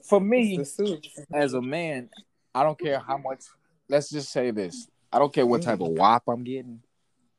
[0.05, 0.63] for me,
[1.35, 2.11] as a man,
[2.55, 3.45] I don't care how much.
[3.89, 6.81] Let's just say this: I don't care what type of WAP I'm getting,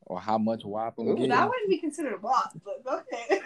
[0.06, 1.30] or how much WAP I'm Ooh, getting.
[1.30, 3.40] That wouldn't be considered a block, but okay.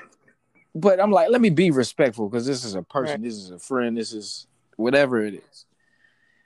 [0.75, 3.23] But I'm like, let me be respectful because this is a person, Right.
[3.29, 5.67] this is a friend, this is whatever it is.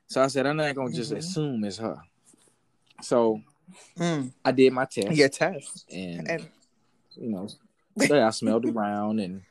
[0.08, 1.18] So I said, I'm not gonna just Mhm.
[1.18, 1.98] assume it's her.
[3.02, 3.40] So
[3.98, 4.32] Mm.
[4.44, 5.86] I did my test, Your test.
[5.92, 6.48] and, And
[7.16, 7.48] you know,
[7.98, 9.42] I smelled around and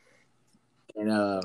[0.96, 1.42] and uh,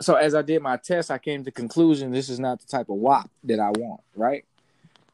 [0.00, 2.66] so as I did my test, I came to the conclusion this is not the
[2.66, 4.44] type of WAP that I want, right?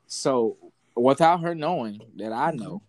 [0.06, 0.56] So
[0.96, 2.82] without her knowing that I know,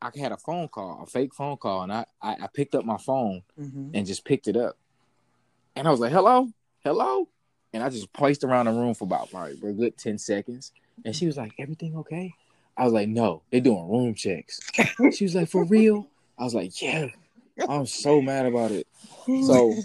[0.00, 2.84] I had a phone call, a fake phone call, and I I, I picked up
[2.84, 3.90] my phone Mhm.
[3.94, 4.76] and just picked it up.
[5.74, 6.48] And I was like, hello,
[6.84, 7.28] hello.
[7.72, 10.72] And I just placed around the room for about probably a good 10 seconds.
[11.04, 12.34] And she was like, everything okay?
[12.76, 14.60] I was like, no, they're doing room checks.
[15.12, 16.08] She was like, for real?
[16.38, 17.08] I was like, yeah.
[17.68, 18.86] I'm so mad about it.
[19.46, 19.76] So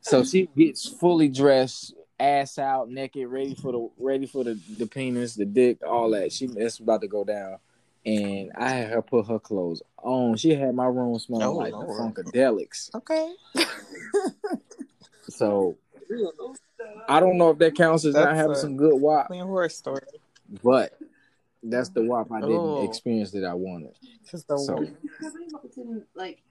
[0.00, 4.86] so she gets fully dressed, ass out, naked, ready for the ready for the, the
[4.86, 6.32] penis, the dick, all that.
[6.32, 7.58] She it's about to go down.
[8.06, 10.36] And I had her put her clothes on.
[10.36, 12.14] She had my room smelling Oh, like Lord.
[12.14, 12.94] the Funkadelics.
[12.94, 13.34] okay.
[15.28, 15.76] So
[17.08, 19.68] I don't know if that counts as not having a- some good WAP, Clean horror
[19.68, 20.02] story.
[20.62, 20.98] but
[21.62, 22.84] that's the WAP I didn't Oh.
[22.84, 23.94] experience that I wanted.
[24.30, 24.84] Just the So-
[25.74, 26.42] didn't like.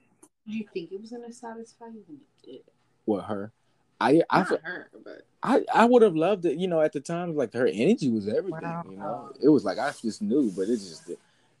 [0.46, 2.60] Do you think it was gonna satisfy you when it did?
[3.06, 3.52] With her,
[4.00, 6.56] I I her, but I, I would have loved it.
[6.58, 8.62] You know, at the time, like her energy was everything.
[8.62, 8.84] Wow.
[8.88, 11.10] You know, it was like I just knew, but it's just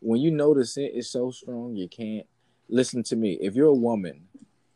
[0.00, 2.26] when you know the scent is so strong, you can't
[2.68, 3.32] listen to me.
[3.40, 4.28] If you're a woman,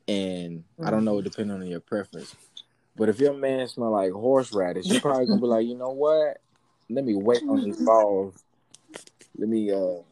[0.09, 1.25] and I don't know, mm-hmm.
[1.25, 2.35] depending on your preference,
[2.97, 6.39] but if your man smell like horseradish, you're probably gonna be like, you know what?
[6.91, 8.35] Let me wait on these balls.
[9.37, 10.03] Let me uh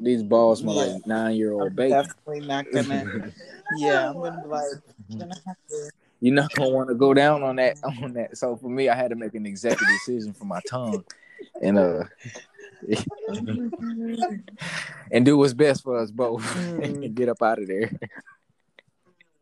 [0.00, 0.92] these balls smell Yeah.
[0.94, 1.90] like nine year old baby.
[1.90, 3.32] definitely not gonna.
[3.76, 4.64] yeah, I'm gonna be like.
[5.18, 5.90] Gonna have to.
[6.20, 8.36] You're not gonna want to go down on that on that.
[8.36, 11.04] So for me, I had to make an executive decision for my tongue,
[11.62, 12.04] and uh,
[15.10, 17.90] and do what's best for us both, and get up out of there.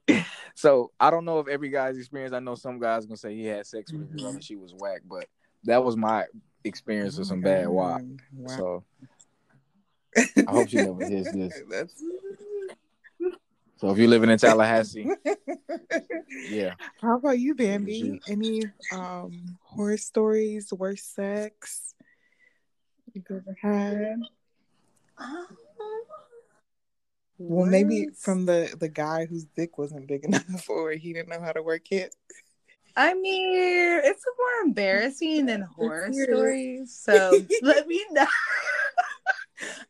[0.54, 2.32] so I don't know if every guy's experience.
[2.32, 4.34] I know some guys gonna say he had sex with a girl mm-hmm.
[4.36, 5.26] and she was whack, but
[5.64, 6.24] that was my
[6.64, 7.74] experience with some bad mm-hmm.
[7.74, 8.02] WAP.
[8.32, 8.56] Wow.
[8.56, 8.84] So
[10.16, 11.60] I hope she never hears this.
[11.70, 12.02] That's...
[13.78, 15.10] So if you're living in Tallahassee,
[16.48, 16.74] yeah.
[17.00, 18.20] How about you, Bambi?
[18.26, 21.94] Any um horror stories, worst sex
[23.12, 24.20] you've ever had?
[25.18, 25.46] Um,
[27.38, 31.40] Well, maybe from the the guy whose dick wasn't big enough, or he didn't know
[31.40, 32.14] how to work it.
[32.96, 36.96] I mean, it's more embarrassing than horror stories.
[36.98, 38.26] So let me know.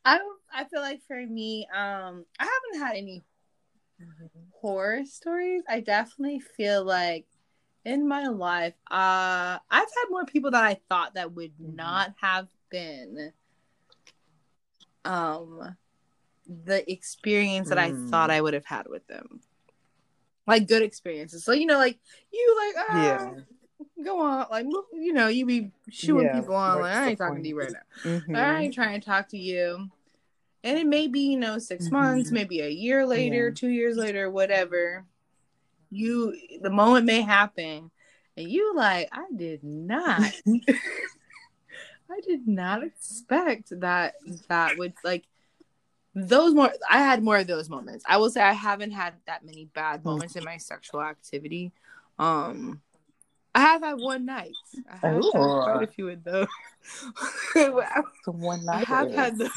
[0.05, 0.21] I.
[0.53, 3.23] I feel like for me, um, I haven't had any
[4.53, 5.63] horror stories.
[5.69, 7.27] I definitely feel like
[7.85, 11.77] in my life, uh, I've had more people that I thought that would Mhm.
[11.77, 13.33] not have been,
[15.05, 15.77] um,
[16.49, 18.09] the experience that I Mm.
[18.11, 19.41] thought I would have had with them.
[20.47, 21.45] Like good experiences.
[21.45, 21.99] So you know, like
[22.33, 23.31] you like ah, Yeah.
[24.05, 26.81] go on, like you know, you be shooing Yeah, people on.
[26.81, 27.77] Like I ain't talking to you right point?
[28.05, 28.11] now.
[28.11, 28.37] Mhm.
[28.37, 29.91] I ain't trying to talk to you.
[30.63, 31.93] And it may be, you know, 6 Mhm.
[31.93, 33.55] months, maybe a year later, Yeah.
[33.55, 35.05] two years later, whatever.
[35.91, 37.91] You, the moment may happen,
[38.37, 40.33] and you like, I did not,
[42.11, 44.15] I did not expect that
[44.49, 45.25] that would like
[46.17, 46.73] those more.
[46.91, 48.03] I had more of those moments.
[48.09, 51.73] I will say I haven't had that many bad moments in my sexual activity.
[52.19, 52.81] Um,
[53.55, 54.55] I have had one night.
[54.91, 55.61] I have had Ooh.
[55.63, 56.47] quite a few of those.
[58.27, 59.51] One night, I have had those.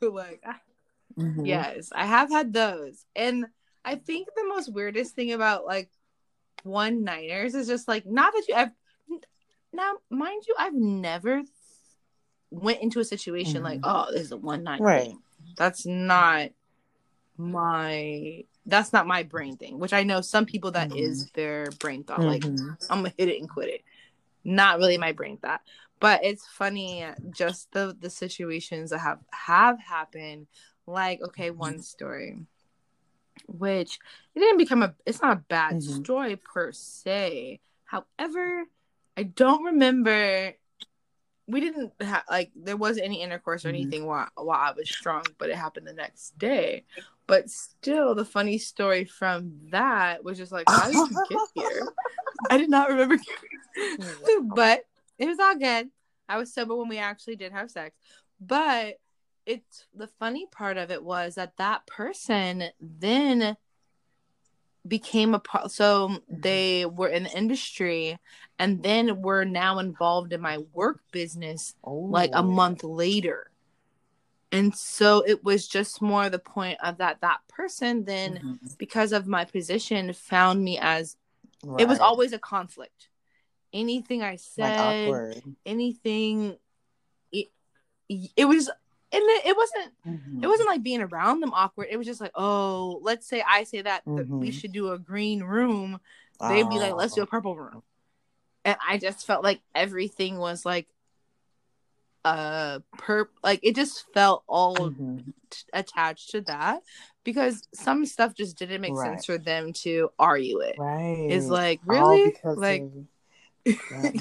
[0.00, 0.42] like,
[1.18, 1.46] Mhm.
[1.46, 3.04] yes, I have had those.
[3.14, 3.46] And
[3.84, 5.90] I think the most weirdest thing about like
[6.64, 8.72] one nighters is just like, not that you have,
[9.72, 11.42] now, mind you, I've never
[12.50, 14.84] went into a situation like, oh, this is a one night Mm-hmm.
[14.84, 15.06] Right.
[15.08, 15.22] thing.
[15.56, 16.50] That's not
[17.36, 22.04] my, that's not my brain thing, which I know some people that is their brain
[22.04, 22.24] thought.
[22.24, 22.76] Like, Mhm.
[22.90, 23.84] I'm gonna hit it and quit it.
[24.44, 25.62] Not really my brain thought,
[25.98, 30.46] but it's funny just the the situations that have have happened.
[30.86, 32.38] Like okay, one story,
[33.48, 33.98] which
[34.34, 34.94] it didn't become a.
[35.04, 36.04] It's not a bad Mhm.
[36.04, 37.60] story per se.
[37.84, 38.66] However,
[39.16, 40.54] I don't remember.
[41.48, 43.74] We didn't have like there wasn't any intercourse or Mhm.
[43.74, 46.84] anything while while I was strong, but it happened the next day.
[47.26, 51.86] But still, the funny story from that was just like, how did you get here?
[52.50, 53.16] I did not remember,
[54.42, 54.84] but
[55.18, 55.90] it was all good.
[56.28, 57.96] I was sober when we actually did have sex,
[58.40, 58.96] but
[59.44, 63.56] it's the funny part of it was that that person then
[64.88, 65.70] became a part.
[65.70, 68.18] So they were in the industry,
[68.58, 72.42] and then were now involved in my work business like a Oh.
[72.42, 73.50] month later.
[74.52, 78.78] And so it was just more the point of that that person then Mhm.
[78.78, 81.16] because of my position found me as
[81.78, 83.08] it was always a conflict.
[83.72, 85.42] Anything I said, awkward.
[85.66, 86.58] anything
[87.32, 87.48] it,
[88.08, 88.70] it was
[89.16, 90.44] and it, it wasn't Mhm.
[90.44, 91.88] it wasn't like being around them awkward.
[91.90, 94.52] It was just like, oh, let's say I say that, that we Mhm.
[94.52, 96.00] should do a green room.
[96.40, 97.26] They'd be like, let's do a Oh.
[97.26, 97.82] purple room.
[98.64, 100.86] And I just felt like everything was like
[102.24, 105.32] uh per like it just felt all Mhm.
[105.48, 106.82] t- attached to that
[107.22, 109.12] because some stuff just didn't make Right.
[109.12, 110.74] sense for them to argue it.
[110.76, 111.28] Right.
[111.30, 112.82] It's like really like
[113.64, 114.10] yeah.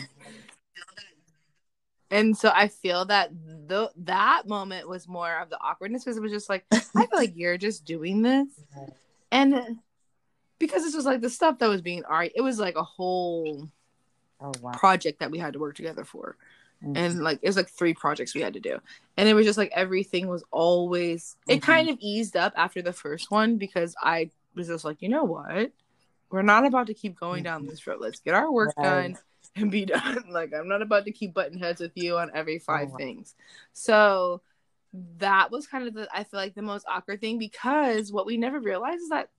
[2.16, 3.32] and so I feel that
[3.68, 7.08] the that moment was more of the awkwardness because it was just like I feel
[7.14, 8.48] like you're just doing this
[9.32, 9.78] and
[10.60, 13.70] because this was like the stuff that was being argued it was like a whole
[14.40, 14.72] Oh wow.
[14.74, 16.38] project that we had to work together for
[16.84, 16.98] Mhm.
[16.98, 18.80] and like it was like three projects we had to do
[19.18, 21.62] and it was just like everything was always it Mhm.
[21.62, 25.24] kind of eased up after the first one because i was just like you know
[25.24, 25.72] what
[26.30, 28.84] we're not about to keep going down this road let's get our work Right.
[28.86, 29.18] done
[29.56, 32.60] and be done like i'm not about to keep butting heads with you on every
[32.60, 32.98] five wow.
[32.98, 33.36] things
[33.74, 34.42] so
[35.18, 38.38] that was kind of the i feel like the most awkward thing because what we
[38.38, 39.30] never realized is that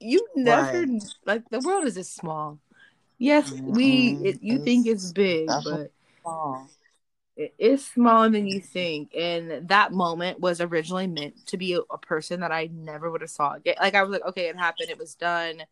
[0.00, 1.02] you never Right.
[1.26, 2.58] like the world is just small
[3.18, 4.26] yes we Mhm.
[4.26, 6.68] it, you think It's it's big but small.
[7.36, 11.80] it is smaller than you think and that moment was originally meant to be a,
[11.90, 14.90] a person that i never would have saw like i was like okay it happened
[14.90, 15.62] it was done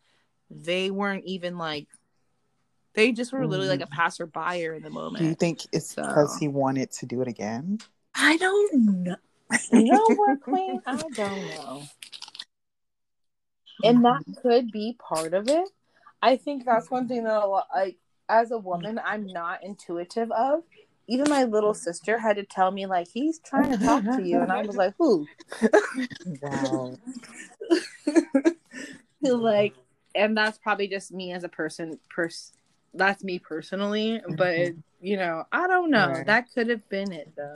[0.51, 1.89] they weren't even like
[2.95, 3.91] they just were literally like a mm.
[3.91, 5.19] passerby in the moment.
[5.19, 7.79] Do you think it's So- because he wanted to do it again?
[8.15, 9.17] i don't know
[9.73, 11.83] you know what queen i don't know
[13.85, 14.43] and that mm.
[14.43, 15.69] could be part of it
[16.23, 17.97] i think that's one thing that a lot like
[18.29, 20.63] as a woman i'm not intuitive of
[21.09, 24.41] even my little sister had to tell me like he's trying to talk to you
[24.41, 25.27] and i was like who
[26.43, 26.97] Wow.
[29.23, 29.75] like,
[30.15, 31.99] and that's probably just me as a person.
[32.09, 32.53] Pers-
[32.95, 34.81] that's me personally, but mm-hmm.
[35.01, 36.09] you know, I don't know.
[36.09, 36.27] Right.
[36.27, 37.55] That could have been it though.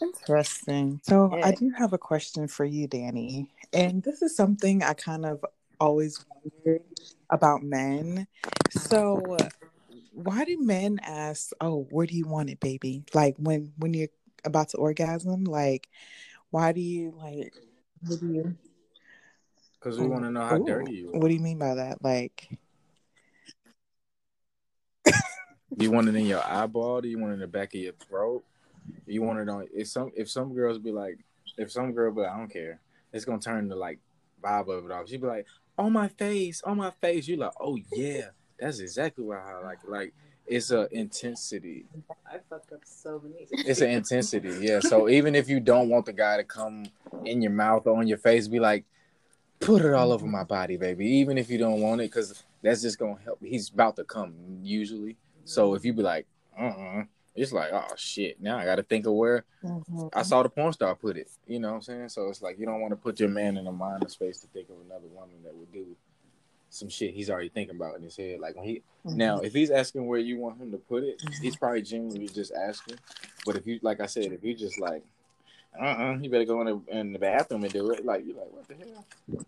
[0.00, 1.00] Interesting.
[1.02, 3.50] So I do have a question for you, Danny.
[3.72, 5.44] And this is something I kind of
[5.80, 6.82] always wondered
[7.30, 8.26] about men.
[8.70, 9.36] So
[10.12, 14.08] why do men ask, "Oh, where do you want it, baby?" Like when when you're
[14.44, 15.88] about to orgasm, like
[16.50, 17.52] why do you like
[18.06, 18.56] what do you
[19.78, 21.18] Because we want to know how Ooh, dirty you are.
[21.18, 22.02] What do you mean by that?
[22.02, 22.48] Like
[25.76, 27.00] Do you want it in your eyeball?
[27.02, 28.42] Do you want it in the back of your throat?
[29.06, 29.66] Do you want it on?
[29.74, 31.18] If some if some girls be like,
[31.58, 32.80] if some girl be like, I don't care,
[33.12, 33.98] it's gonna turn the like
[34.42, 35.08] vibe of it off.
[35.08, 35.46] She be like,
[35.78, 37.28] on my face, on my face.
[37.28, 39.78] You like, oh yeah, that's exactly what I like.
[39.86, 40.14] Like
[40.46, 41.86] it's a intensity.
[42.26, 43.46] I fucked up so many.
[43.50, 44.56] It's an intensity.
[44.60, 44.80] Yeah.
[44.80, 46.86] So even if you don't want the guy to come
[47.24, 48.84] in your mouth or on your face, be like,
[49.60, 51.06] put it all over my body, baby.
[51.06, 53.40] Even if you don't want it, because that's just gonna help.
[53.42, 55.16] He's about to come usually.
[55.46, 56.26] So if you be like,
[56.58, 58.40] uh, uh it's like, oh shit.
[58.40, 59.44] Now I got to think of where
[60.12, 61.30] I saw the porn star put it.
[61.46, 62.08] You know what I'm saying?
[62.08, 64.46] So it's like you don't want to put your man in a mind space to
[64.48, 65.86] think of another woman that would do
[66.68, 68.40] some shit he's already thinking about in his head.
[68.40, 69.18] Like when he Mm-hmm.
[69.18, 72.52] now, if he's asking where you want him to put it, he's probably genuinely just
[72.52, 72.98] asking.
[73.44, 75.04] But if you, like I said, if you just like,
[75.80, 78.04] uh, uh you better go in the, in the bathroom and do it.
[78.04, 79.04] Like you're like, what the hell?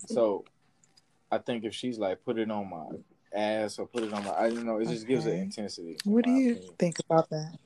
[0.07, 0.45] So,
[1.33, 2.87] I think if she's like, put it on my
[3.39, 5.97] ass or put it on my, I don't know, it just gives it intensity.
[6.05, 6.75] what do you opinion.
[6.79, 7.57] think about that?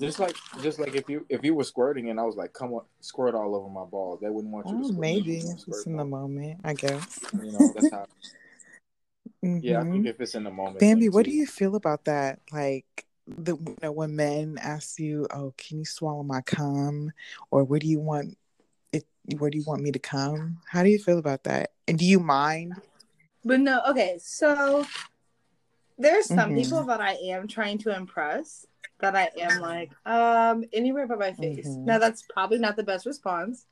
[0.00, 2.72] Just like, just like if you if you were squirting and I was like, come
[2.72, 4.98] on, squirt all over my balls, they wouldn't want you to Oh, squirt.
[4.98, 7.20] maybe it's in the moment, I guess.
[7.32, 8.06] You know, that's how.
[9.42, 10.06] Yeah, I think mm-hmm.
[10.06, 10.80] if it's in the moment.
[10.80, 12.40] Bambi, what do you feel about that?
[12.50, 17.12] Like the you know, when men ask you, "Oh, can you swallow my cum?"
[17.50, 18.36] or "Where do you want
[18.92, 19.04] it?
[19.38, 21.70] Where do you want me to come?" How do you feel about that?
[21.86, 22.74] And do you mind?
[23.46, 24.84] But no, okay, so
[25.96, 26.56] there's some Mhm.
[26.56, 28.66] people that I am trying to impress
[28.98, 31.68] that I am like, um, anywhere but my face.
[31.68, 31.84] Mhm.
[31.84, 33.66] Now that's probably not the best response.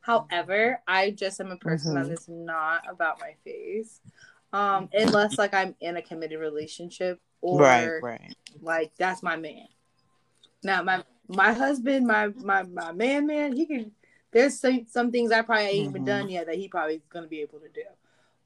[0.00, 2.02] However, I just am a person Mhm.
[2.06, 4.00] that is not about my face.
[4.52, 8.36] Um, unless like I'm in a committed relationship or right, right.
[8.60, 9.68] like that's my man.
[10.64, 13.94] Now my my husband, my my my man, man, he can.
[14.32, 16.06] There's some some things I probably ain't even Mhm.
[16.06, 17.84] done yet that he probably is gonna be able to do.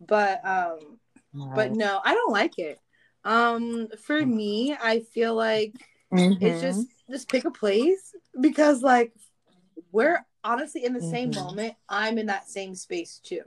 [0.01, 0.99] But um,
[1.55, 2.79] but no, I don't like it.
[3.25, 5.75] Um, for me, I feel like
[6.41, 6.61] it's Mhm.
[6.61, 9.13] just just pick a place because like
[9.93, 11.35] we're honestly in the same Mhm.
[11.35, 11.75] moment.
[11.89, 13.43] I'm in that same space too.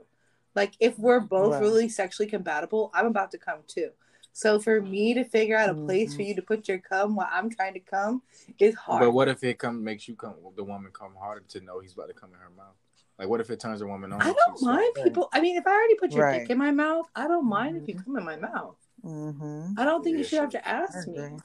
[0.54, 1.60] Like if we're both Right.
[1.60, 3.90] really sexually compatible, I'm about to come too.
[4.34, 6.26] So for me to figure out a place for Mhm.
[6.28, 8.22] you to put your cum while I'm trying to come
[8.58, 9.00] is hard.
[9.00, 11.92] But what if it come makes you come the woman come harder to know he's
[11.94, 12.76] about to come in her mouth?
[13.22, 14.20] Like what if it turns a woman on?
[14.20, 15.28] I don't mind like, people.
[15.32, 16.40] I mean, if I already put your Right.
[16.40, 18.04] dick in my mouth, I don't mind if you Mhm.
[18.04, 18.74] come in my mouth.
[19.04, 19.78] Mhm.
[19.78, 21.38] I don't think you Yeah, should have to I ask me.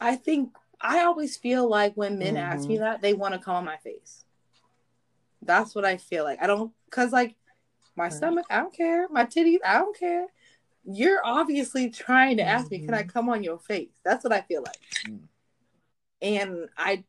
[0.00, 2.78] I think I always feel like when men ask me Mhm.
[2.78, 4.24] that, they want to come on my face.
[5.42, 6.42] That's what I feel like.
[6.42, 7.34] I don't, cause like
[7.94, 8.12] my Right.
[8.14, 9.06] stomach, I don't care.
[9.10, 10.28] My titties, I don't care.
[10.84, 13.12] You're obviously trying to ask me, can I Mhm.
[13.12, 14.00] come on your face?
[14.02, 14.80] That's what I feel like.
[15.06, 15.28] Mm.
[16.22, 17.04] And I,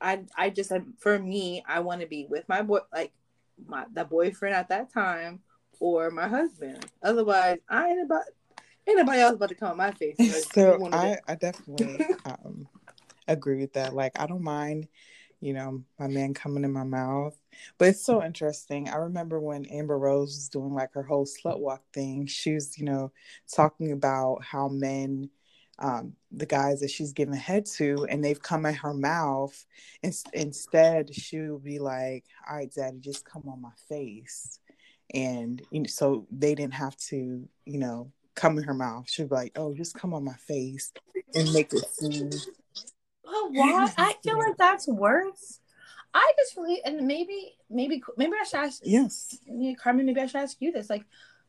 [0.00, 3.12] I, I just for me, I want to be with my boy, like
[3.66, 5.40] my the boyfriend at that time,
[5.80, 6.86] or my husband.
[7.02, 8.22] Otherwise, I ain't about
[8.86, 10.16] ain't nobody else about to come on my face.
[10.54, 12.68] So I, I definitely um,
[13.28, 13.94] agree with that.
[13.94, 14.88] Like I don't mind,
[15.40, 17.36] you know, my man coming in my mouth.
[17.78, 18.88] But it's so interesting.
[18.88, 22.78] I remember when Amber Rose was doing like her whole slut walk thing, she was,
[22.78, 23.12] you know,
[23.52, 25.30] talking about how men
[25.82, 29.66] um, the guys that she's given head to, and they've come at her mouth.
[30.02, 34.60] In- instead, she would be like, "All right, Daddy, just come on my face,"
[35.12, 39.10] and you know, so they didn't have to, you know, come in her mouth.
[39.10, 40.92] She'd be like, "Oh, just come on my face
[41.34, 42.30] and make it seem."
[43.24, 43.92] But why?
[43.98, 45.58] I feel like that's worse.
[46.14, 49.36] I just really, and maybe, maybe, maybe I should ask Yes.
[49.46, 50.06] yeah, Carmen.
[50.06, 50.90] Maybe I should ask you this.
[50.90, 51.04] Like,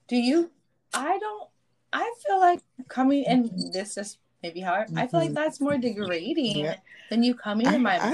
[0.07, 0.49] do you?
[0.93, 1.49] I don't.
[1.91, 5.35] I feel like coming, and this is maybe how I, I feel like Mhm.
[5.35, 6.75] that's more degrading Yeah.
[7.09, 8.13] than you coming in my mouth.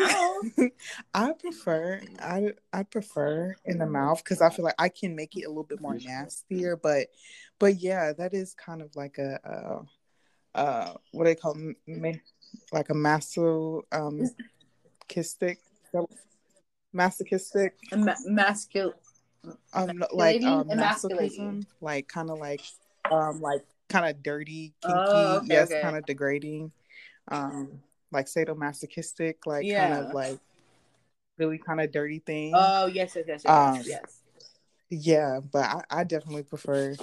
[0.57, 0.71] I,
[1.13, 5.35] I prefer I I prefer in the mouth because I feel like I can make
[5.35, 7.07] it a little bit more nastier, but
[7.57, 9.83] but yeah, that is kind of like a uh,
[10.55, 11.57] uh what do they call
[11.87, 12.21] it?
[12.71, 14.21] Like a maso um
[15.09, 15.57] kistic
[16.93, 18.93] masochistic Ma- masculine.
[19.73, 22.61] um like um masochism like kind of like
[23.11, 25.81] um like kind of dirty kinky Oh, okay, yes okay.
[25.81, 26.71] kind of degrading
[27.29, 27.81] um
[28.11, 30.39] like sadomasochistic like kind of like
[31.37, 34.21] really kind of dirty thing Oh yes, yes, yes, yes, Um, yes.
[34.89, 36.95] Yeah, but I, I definitely prefer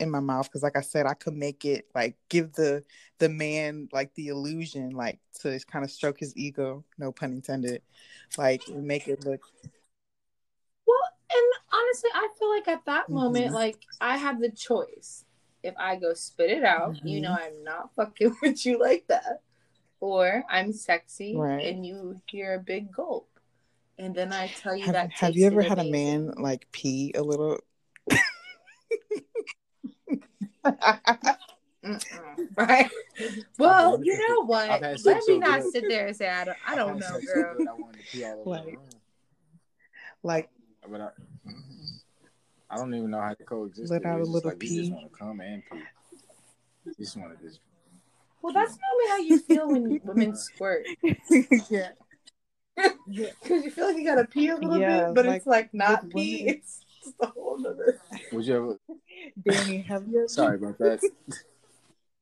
[0.00, 2.84] in my mouth because, like I said, I could make it like give the
[3.18, 6.84] the man like the illusion, like to kind of stroke his ego.
[6.98, 7.82] No pun intended.
[8.38, 9.42] Like make it look.
[10.86, 10.98] Well,
[11.30, 15.24] and honestly, I feel like at that moment, like I have the choice.
[15.64, 17.22] If I go spit it out, you Mhm.
[17.22, 19.40] know I'm not fucking with you like that.
[20.00, 21.64] Or I'm sexy Right.
[21.66, 23.28] and you hear a big gulp.
[23.98, 26.70] And then I tell you Have, that have you ever tasted had a man like
[26.72, 27.58] pee a little?
[32.56, 32.90] Right.
[33.58, 34.80] Well, you had- know what?
[34.80, 35.72] Let sex me so not good.
[35.72, 36.56] sit there and say I don't.
[36.66, 37.56] I don't know, sex so girl.
[37.60, 38.78] I pee all Like-
[40.22, 40.48] like
[40.88, 41.08] But I,
[42.70, 43.90] I don't even know how to coexist.
[43.92, 44.06] Let it.
[44.06, 44.78] out a little like You pee.
[44.80, 45.78] just want to come and pee.
[46.86, 47.60] You just want to just.
[48.42, 50.86] Well, that's normally how you feel when women squirt.
[51.70, 51.90] yeah,
[53.06, 55.72] Because you feel like you gotta pee a little Yeah, bit, but like it's like
[55.74, 56.38] not with pee.
[56.42, 56.54] women.
[56.56, 58.00] It's just a whole nother.
[58.32, 58.78] Would you ever?
[59.48, 60.26] Danny, have you?
[60.28, 61.00] Sorry about that.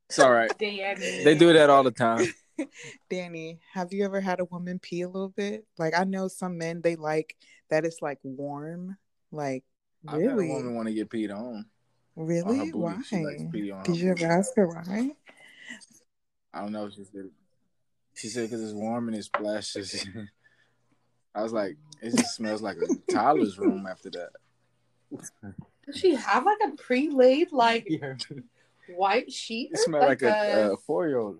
[0.08, 0.52] It's all right.
[0.58, 1.24] Danny.
[1.24, 2.26] They do that all the time.
[3.10, 5.64] Danny, have you ever had a woman pee a little bit?
[5.78, 7.34] Like I know some men they like
[7.70, 8.96] that it's like warm.
[9.30, 9.64] Like
[10.08, 11.36] I've had a woman want to get peed on.
[11.36, 11.64] on her
[12.16, 12.78] really, booty.
[12.78, 13.02] why?
[13.08, 14.24] She likes pee on her Did you booty.
[14.24, 15.10] ever ask her why?
[16.52, 16.88] I don't know.
[16.90, 17.30] She said.
[18.14, 20.06] She said because it's warm and it splashes.
[21.34, 24.30] I was like, it just smells like a toddler's room after that.
[25.86, 28.14] Does she have like a pre-laid like Yeah.
[28.94, 29.70] white sheet?
[29.72, 31.38] It smelled like, a, a four year old.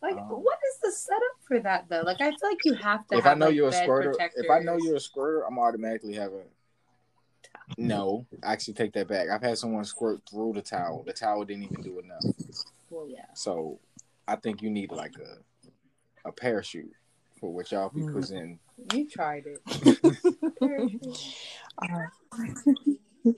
[0.00, 2.02] like um, what is the setup for that though?
[2.02, 3.18] Like I feel like you have to.
[3.18, 5.46] If have, I know like, you're a bed squirter, if I know you're a squirter,
[5.46, 6.44] I'm automatically having.
[7.76, 9.28] No, I actually take that back.
[9.28, 11.04] I've had someone squirt through the towel.
[11.06, 12.24] The towel didn't even do enough.
[12.90, 13.26] Well, yeah.
[13.34, 13.78] So,
[14.26, 15.38] I think you need like a
[16.28, 16.92] a parachute
[17.38, 18.12] for what y'all be Mm.
[18.12, 18.58] presenting.
[18.92, 19.62] You tried it.
[21.80, 22.06] Uh,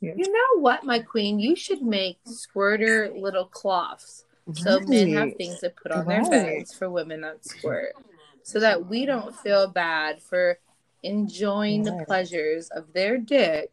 [0.00, 1.40] You know what, my queen?
[1.40, 6.30] You should make squirter little cloths so men have things to put on their Right.
[6.30, 7.94] beds for women that squirt,
[8.42, 10.58] so that we don't feel bad for
[11.04, 13.70] enjoying the pleasures of their dick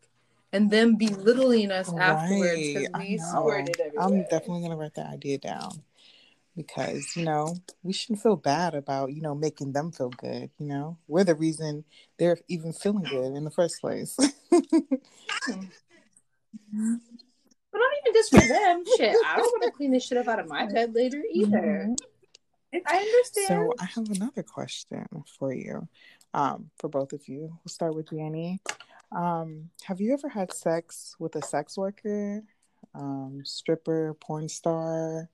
[0.54, 4.06] and then belittling us afterwards because we squirted everywhere.
[4.06, 5.84] I'm definitely gonna write that idea down
[6.56, 10.50] because you know we shouldn't feel bad about you know making them feel good.
[10.60, 11.86] You know we're the reason
[12.18, 14.18] they're even feeling good in the first place.
[17.72, 18.84] But not even just for them.
[18.98, 21.88] Shit, I don't want to clean this shit up out of my bed later either.
[21.88, 22.78] Mm-hmm.
[22.86, 23.48] I understand.
[23.48, 25.06] so I have another question
[25.40, 25.88] for you,
[26.34, 27.42] um, for both of you.
[27.64, 28.60] We'll start with Danny.
[29.12, 32.44] Um, have you ever had sex with a sex worker,
[32.96, 35.30] um, stripper, porn star?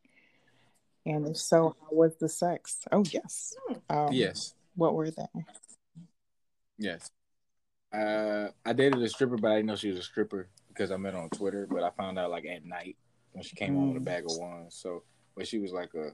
[1.06, 2.84] And if so, how was the sex?
[2.92, 3.56] Oh yes.
[3.90, 5.26] Um, Yes, What were they?
[6.78, 7.12] yes.
[7.94, 10.98] Uh, I dated a stripper, but I didn't know she was a stripper because I
[10.98, 11.66] met her on Twitter.
[11.70, 12.98] But I found out like at night
[13.32, 14.06] when she came home with a Mm.
[14.06, 14.76] bag of ones.
[14.76, 15.04] So,
[15.36, 16.12] but she was like a,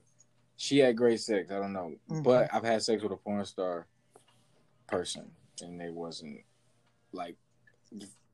[0.58, 1.50] she had great sex.
[1.50, 2.24] I don't know, Mhm.
[2.24, 3.88] but I've had sex with a porn star
[4.88, 5.32] person,
[5.62, 6.42] and they wasn't
[7.12, 7.36] like.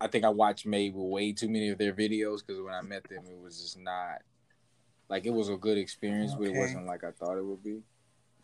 [0.01, 3.03] I think I watched maybe way too many of their videos because when I met
[3.09, 4.21] them, it was just not
[5.09, 7.81] like it was a good experience, but it wasn't like I thought it would be.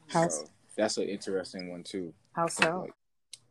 [0.08, 2.14] How So that's an interesting one too.
[2.34, 2.80] how so?
[2.82, 2.94] like,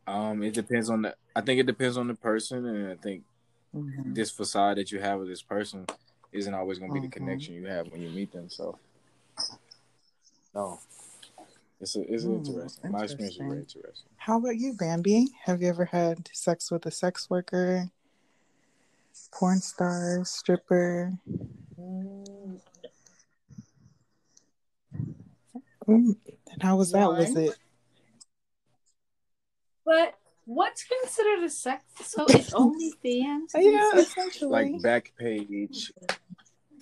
[0.05, 1.15] um, it depends on the.
[1.35, 3.23] I think it depends on the person, and I think
[3.75, 4.13] Mhm.
[4.13, 5.87] this facade that you have with this person
[6.31, 7.09] isn't always going to be Mhm.
[7.11, 8.49] the connection you have when you meet them.
[8.49, 8.77] So,
[10.53, 10.79] no,
[11.79, 12.91] it's a, it's Hmm, interesting.
[12.91, 13.81] My experience is very interesting.
[13.81, 14.09] interesting.
[14.17, 15.27] How about you, Bambi?
[15.45, 17.89] Have you ever had sex with a sex worker,
[19.33, 21.13] porn star, stripper?
[21.79, 22.59] Mm,
[25.87, 26.15] Mm,
[26.51, 27.07] And how was that?
[27.07, 27.55] Was it?
[29.85, 30.15] But
[30.45, 31.83] what's considered a sex?
[32.01, 33.51] So it's OnlyFans.
[33.55, 34.49] Yeah, essentially.
[34.51, 35.91] Like Backpage,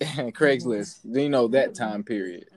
[0.00, 1.00] Craigslist.
[1.04, 2.48] You know that time period.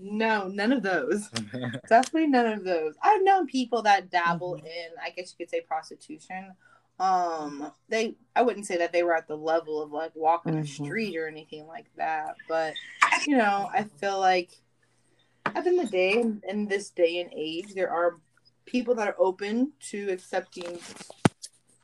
[0.00, 1.30] No, none of those.
[1.88, 2.94] Definitely none of those.
[3.02, 4.64] I've known people that dabble Mhm.
[4.66, 6.54] in, I guess you could say, prostitution.
[6.98, 10.66] Um, they, I wouldn't say that they were at the level of like walking the
[10.66, 10.84] Mhm.
[10.84, 12.74] street or anything like that, but
[13.26, 14.50] you know, I feel like
[15.46, 18.20] at the end of the day, in, in this day and age, there are
[18.66, 20.78] people that are open to accepting.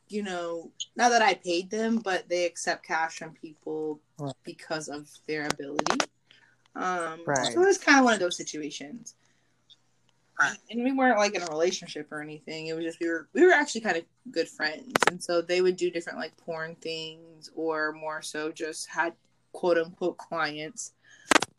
[0.09, 4.32] You know, not that I paid them, but they accept cash from people Right.
[4.45, 5.99] because of their ability.
[6.76, 7.52] Um, Right.
[7.52, 9.14] So it was kind of one of those situations.
[10.70, 12.66] And we weren't like in a relationship or anything.
[12.66, 15.62] It was just we were we were actually kind of good friends, and so they
[15.62, 19.14] would do different like porn things, or more so just had
[19.52, 20.92] quote unquote clients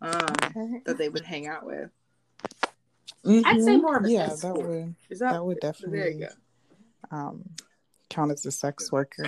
[0.01, 0.13] um,
[0.43, 0.81] Okay.
[0.85, 1.89] that they would hang out with.
[3.25, 3.81] I'd say Mhm.
[3.81, 6.27] more of a Yeah, that would Is that, that would There you definitely
[7.09, 7.17] go.
[7.17, 7.49] um,
[8.11, 9.25] count as a sex worker.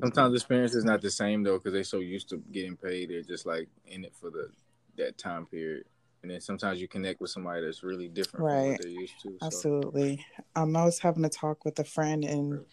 [0.00, 3.10] Sometimes the experience is not the same though, because they're so used to getting paid.
[3.10, 4.48] They're just like in it for the
[4.96, 5.84] that time period.
[6.22, 8.68] And then sometimes you connect with somebody that's really different from Right.
[8.70, 9.38] what they're used to.
[9.38, 9.46] So.
[9.46, 10.24] Absolutely.
[10.56, 12.64] Um, I was having a talk with a friend, and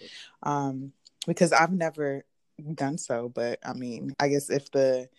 [0.43, 0.93] um,
[1.27, 2.23] because I've never
[2.75, 5.09] done so, but I mean, I guess if the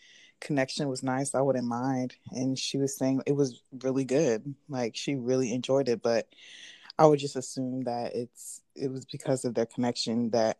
[0.40, 2.14] connection was nice, I wouldn't mind.
[2.30, 4.54] And she was saying it was really good.
[4.68, 6.28] Like she really enjoyed it, but
[6.98, 10.56] I would just assume that it's it was because of their connection that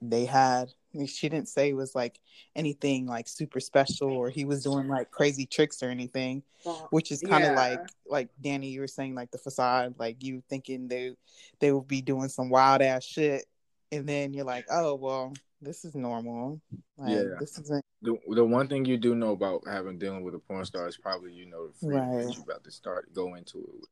[0.00, 0.72] they had.
[0.94, 2.20] I mean, She didn't say it was like
[2.54, 6.42] anything like super special or he was doing like crazy tricks or anything
[6.90, 7.56] which is kind of Yeah.
[7.56, 11.16] like like Danny, you were saying like the facade, like you thinking they
[11.60, 13.46] they would be doing some wild ass shit,
[13.90, 16.60] and then you're like, oh well, this is normal.
[16.98, 17.36] Like Yeah.
[17.40, 20.64] this isn't The, the one thing you do know about having dealing with a porn
[20.64, 22.26] star is probably you know the freedom Right.
[22.26, 23.74] that you're about to start go into it.
[23.80, 23.88] With.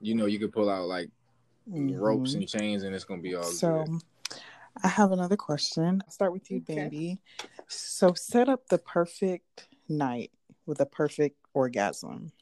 [0.00, 1.10] You know you could pull out like
[1.66, 2.36] ropes Mhm.
[2.36, 4.02] and chains and it's gonna be all So good.
[4.82, 6.02] I have another question.
[6.04, 6.88] I'll start with you, Okay.
[6.88, 7.18] baby.
[7.68, 10.30] So set up the perfect night
[10.66, 12.32] with a perfect orgasm.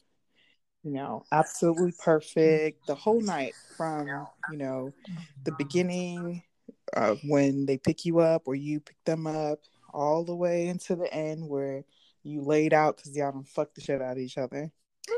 [0.83, 2.87] You know, absolutely perfect.
[2.87, 4.07] The whole night from,
[4.51, 4.93] you know,
[5.45, 6.43] the beginning
[6.93, 9.61] of when they pick you up or you pick them up
[9.93, 11.85] all the way into the end where
[12.23, 14.71] you laid out because y'all don't fuck the shit out of each other.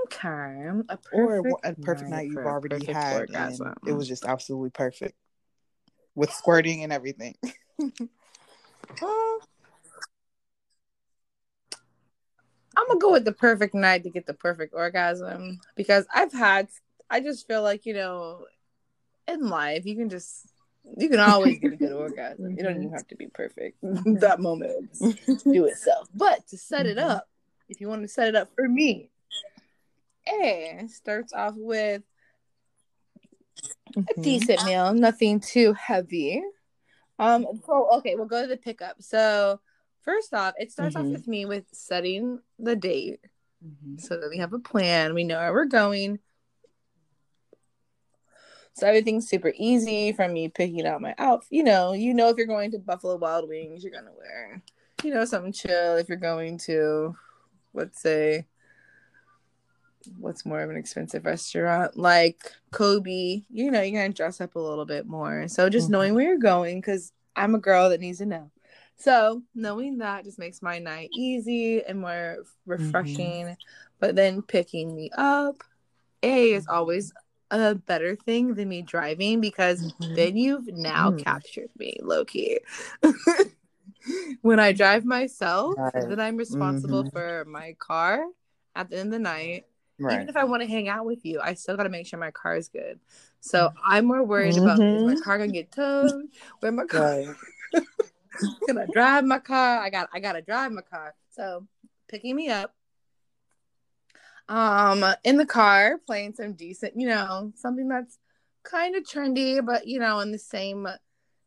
[0.05, 0.69] Okay.
[0.89, 3.67] A Or perfect a perfect night, for you've already had orgasm.
[3.83, 5.17] and it was just absolutely perfect
[6.17, 7.37] with squirting and everything.
[9.03, 9.39] Well,
[12.77, 16.69] I'm gonna go with the perfect night to get the perfect orgasm because I've had.
[17.11, 18.47] I just feel like you know,
[19.29, 20.47] in life you can just
[20.97, 22.57] you can always get a good orgasm.
[22.57, 23.79] You don't even have to be perfect.
[23.83, 24.91] that moment
[25.45, 26.09] do itself.
[26.15, 27.11] But to set it Mhm.
[27.11, 27.29] up,
[27.69, 29.11] if you want to set it up for me,
[30.29, 32.03] A starts off with
[33.97, 34.23] a Mhm.
[34.23, 36.43] decent meal, nothing too heavy.
[37.19, 39.03] Um, so okay, we'll go to the pickup.
[39.03, 39.61] So
[40.03, 41.13] first off, it starts off Mhm.
[41.13, 43.21] with me with setting the date
[43.65, 44.01] Mhm.
[44.01, 46.19] so that we have a plan, we know where we're going.
[48.75, 51.49] So everything's super easy from me picking out my outfit.
[51.51, 54.63] You know, you know if you're going to Buffalo Wild Wings, you're gonna wear,
[55.03, 55.97] you know, something chill.
[55.97, 57.17] If you're going to,
[57.73, 58.47] let's say,
[60.19, 64.61] what's more of an expensive restaurant like Kobe, you know, you're gonna dress up a
[64.61, 65.49] little bit more.
[65.49, 65.93] So just Mhm.
[65.93, 68.51] knowing where you're going, because I'm a girl that needs to know.
[68.97, 73.57] So knowing that just makes my night easy and more refreshing.
[74.01, 75.63] But then picking me up,
[76.23, 77.13] A is always
[77.51, 80.15] a better thing than me driving because Mhm.
[80.15, 81.23] then you've now Mm.
[81.23, 82.61] captured me low key.
[84.43, 85.93] when I drive myself, Right.
[86.09, 88.25] then I'm responsible for my car
[88.75, 89.67] at the end of the night.
[89.99, 92.19] Even if I want to hang out with you, I still got to make sure
[92.19, 93.01] my car is good.
[93.41, 95.23] So I'm more worried about is my Mhm.
[95.23, 96.27] car gonna get towed?
[96.61, 97.01] Where my car?
[97.03, 97.37] Right.
[98.67, 99.79] Can I drive my car?
[99.79, 101.15] I got I gotta drive my car.
[101.31, 101.67] So
[102.09, 102.75] picking me up.
[104.49, 108.19] Um in the car, playing some decent, you know, something that's
[108.65, 110.87] kind of trendy, but you know, in the same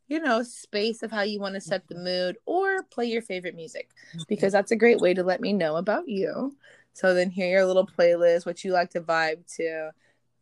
[0.08, 3.56] you know, space of how you want to set the mood or play your favorite
[3.56, 3.92] music
[4.28, 6.58] because that's a great way to let me know about you.
[6.94, 9.92] So then hear your little playlist, what you like to vibe to.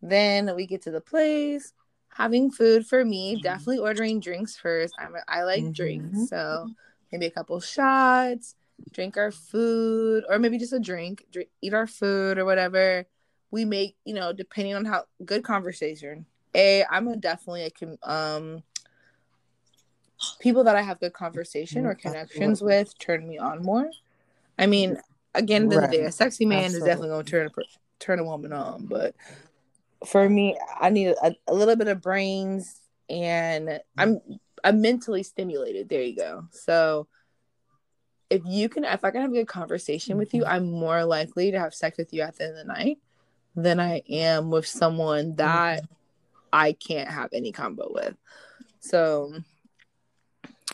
[0.01, 1.73] Then we get to the place,
[2.09, 3.41] having food for me, Mhm.
[3.41, 4.95] definitely ordering drinks first.
[4.99, 5.73] I'm a, I like Mhm.
[5.73, 6.69] drinks, so
[7.11, 8.55] maybe a couple shots,
[8.91, 13.05] drink our food, or maybe just a drink, drink, eat our food or whatever.
[13.51, 16.25] We make, you know, depending on how good conversation.
[16.55, 18.63] A, I'm a definitely a com- um
[20.39, 21.99] people that I have good conversation or Mhm.
[21.99, 23.89] connections with turn me on more.
[24.59, 24.97] I mean,
[25.37, 27.61] again, at the end the day, a sexy man is definitely going to turn a
[27.99, 29.15] turn a woman on, but
[30.05, 34.21] for me, I need a, a little bit of brains, and I'm
[34.63, 35.89] I'm mentally stimulated.
[35.89, 36.47] There you go.
[36.51, 37.07] So
[38.29, 40.51] if you can, if I can have a good conversation with you, mm-hmm.
[40.51, 42.97] I'm more likely to have sex with you at the end of the night
[43.55, 45.37] than I am with someone mm-hmm.
[45.37, 45.83] that
[46.51, 48.15] I can't have any combo with.
[48.79, 49.33] So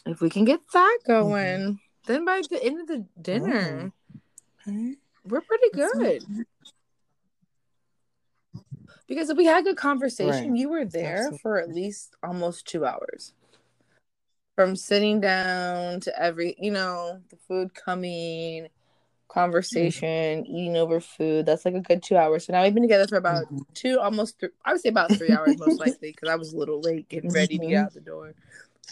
[0.06, 1.12] if we can get that mm-hmm.
[1.12, 3.92] going, then by the end of the dinner,
[4.68, 4.96] Okay.
[5.26, 6.26] we're pretty good.
[9.08, 10.60] Because if we had good conversation, Right.
[10.60, 11.38] you were there Absolutely.
[11.40, 13.34] for at least almost two hours.
[14.56, 18.68] From sitting down to every, you know, the food coming,
[19.28, 21.46] conversation, eating over food.
[21.48, 22.46] That's like a good two hours.
[22.46, 23.66] So now we've been together for about Mhm.
[23.74, 26.58] two, almost, th- I would say about three hours most likely, because I was a
[26.58, 27.86] little late getting ready to get Mhm.
[27.86, 28.36] out the door.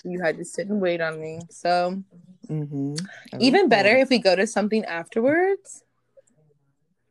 [0.04, 1.42] You had to sit and wait on me.
[1.50, 2.04] So
[2.50, 2.98] Mhm.
[3.40, 4.02] even better Ooh.
[4.02, 5.84] if we go to something afterwards.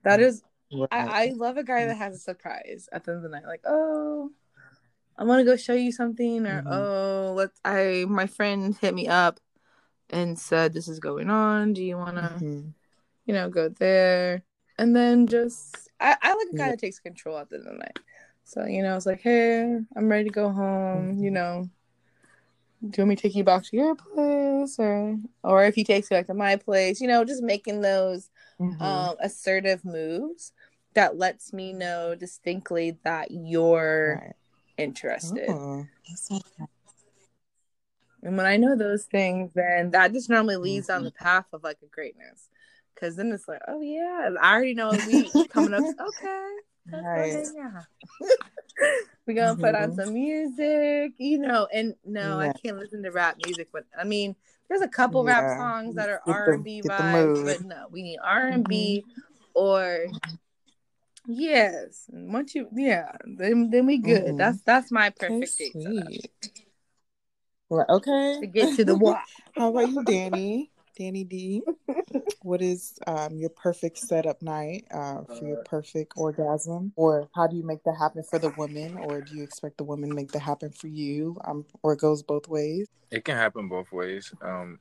[0.02, 0.88] That is Right.
[0.92, 3.44] I, I love a guy that has a surprise at the end of the night.
[3.44, 4.30] Like, oh,
[5.18, 6.72] I want to go show you something, or Mhm.
[6.72, 7.58] oh, let's.
[7.64, 9.40] I my friend hit me up
[10.10, 11.72] and said, "This is going on.
[11.72, 12.74] Do you want to, Mhm.
[13.26, 14.42] you know, go there?"
[14.78, 16.70] And then just I, I like a guy Yeah.
[16.70, 17.98] that takes control at the end of the night.
[18.44, 19.62] So you know, it's like, "Hey,
[19.96, 21.34] I'm ready to go home." You Mhm.
[21.34, 21.70] know,
[22.82, 25.84] do you want me to take you back to your place, or or if he
[25.84, 27.00] takes you back to my place?
[27.00, 28.80] You know, just making those Mhm.
[28.80, 30.52] um, assertive moves
[30.94, 34.34] that lets me know distinctly that you're Right.
[34.78, 35.50] interested.
[35.50, 35.86] Oh,
[36.30, 36.36] okay.
[38.22, 40.96] And when I know those things, then that just normally leads Mm-hmm.
[40.98, 42.48] on the path of like a greatness.
[42.96, 45.82] Cause then it's like, oh yeah, I already know we coming up.
[46.00, 46.54] Okay,
[46.92, 47.32] Right.
[47.32, 47.84] hang out.
[49.30, 49.94] We're gonna put on Mhm.
[49.94, 51.68] some music, you know.
[51.72, 54.34] And no, I can't listen to rap music, but I mean,
[54.68, 56.90] there's a couple rap songs that are R and B vibes.
[56.90, 57.44] Mm-hmm.
[57.46, 59.04] but no, we need R and B
[59.54, 60.06] or
[61.28, 62.06] yes.
[62.10, 64.34] Once you, yeah, then then we good.
[64.34, 64.38] Mhm.
[64.38, 66.32] That's that's my perfect date
[67.68, 68.38] Well, okay.
[68.40, 69.20] to get to the what.
[69.56, 70.72] How about you, Danny?
[71.00, 71.62] Danny D.
[72.42, 76.92] What is um, your perfect setup night uh, for your perfect orgasm?
[76.94, 78.98] Or how do you make that happen for the woman?
[78.98, 81.38] Or do you expect the woman to make that happen for you?
[81.46, 82.86] Um, or it goes both ways?
[83.10, 84.30] It can happen both ways.
[84.42, 84.78] Um,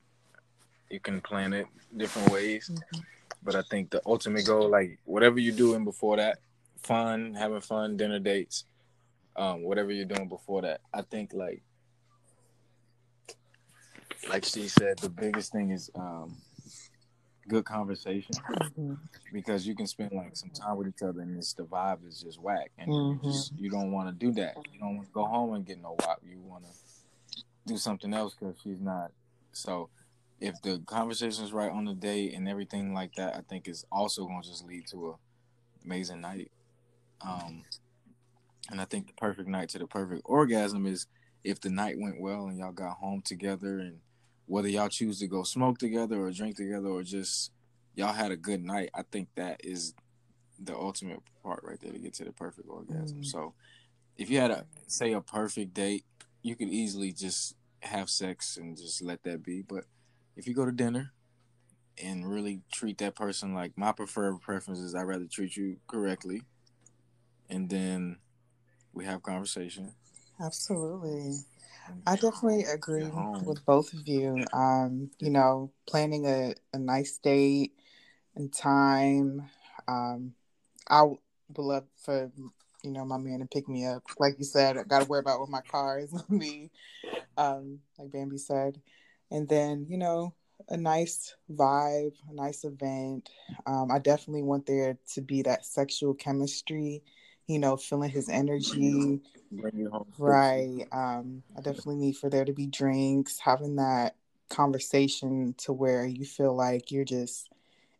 [0.90, 3.02] you can plan it different ways, Mhm.
[3.42, 6.40] but I think the ultimate goal, like whatever you're doing before that,
[6.82, 8.66] fun, having fun, dinner dates,
[9.38, 11.62] um, whatever you're doing before that, I think like,
[14.30, 16.38] like she said, the biggest thing is um,
[17.48, 18.98] good conversation Mhm.
[19.34, 22.22] because you can spend like some time with each other and it's the vibe is
[22.22, 23.24] just whack and you Mhm.
[23.24, 24.56] just you don't want to do that.
[24.72, 26.20] You don't want to go home and get no WAP.
[26.24, 29.12] You want to do something else because she's not.
[29.52, 29.90] So
[30.40, 33.86] if the conversation is right on the day and everything like that, I think is
[33.92, 35.16] also going to just lead to a
[35.86, 36.52] amazing night.
[37.22, 37.64] Um,
[38.70, 41.08] and I think the perfect night to the perfect orgasm is
[41.44, 44.00] if the night went well and y'all got home together and
[44.46, 47.52] whether y'all choose to go smoke together or drink together or just
[47.96, 48.90] y'all had a good night.
[48.94, 49.94] I think that is
[50.60, 53.22] the ultimate part right there to get to the perfect orgasm.
[53.22, 53.26] Mm.
[53.26, 53.54] So
[54.18, 56.06] if you had a say a perfect date,
[56.42, 59.62] you could easily just have sex and just let that be.
[59.62, 59.86] But
[60.36, 61.14] if you go to dinner
[62.02, 66.44] and really treat that person like my preferred preference is I'd rather treat you correctly
[67.50, 68.18] and then
[68.94, 69.94] we have conversation.
[70.40, 71.34] Absolutely.
[72.08, 73.12] I definitely agree
[73.46, 74.46] with both of you.
[74.54, 77.74] Um, you know, planning a, a nice date
[78.36, 79.44] and time.
[79.88, 80.34] Um,
[80.90, 81.20] I would
[81.58, 82.32] love for
[82.84, 84.04] you know my man to pick me up.
[84.20, 86.72] Like you said, I got to worry about what my car is be.
[87.38, 88.82] Um, like Bambi said,
[89.32, 90.34] and then you know
[90.70, 93.30] a nice vibe, a nice event.
[93.66, 97.04] Um, I definitely want there to be that sexual chemistry.
[97.50, 99.20] You know, feeling his energy.
[99.52, 100.06] Bring you home.
[100.18, 100.86] Right.
[100.92, 104.16] Um, I definitely need for there to be drinks, having that
[104.50, 107.50] conversation to where you feel like you're just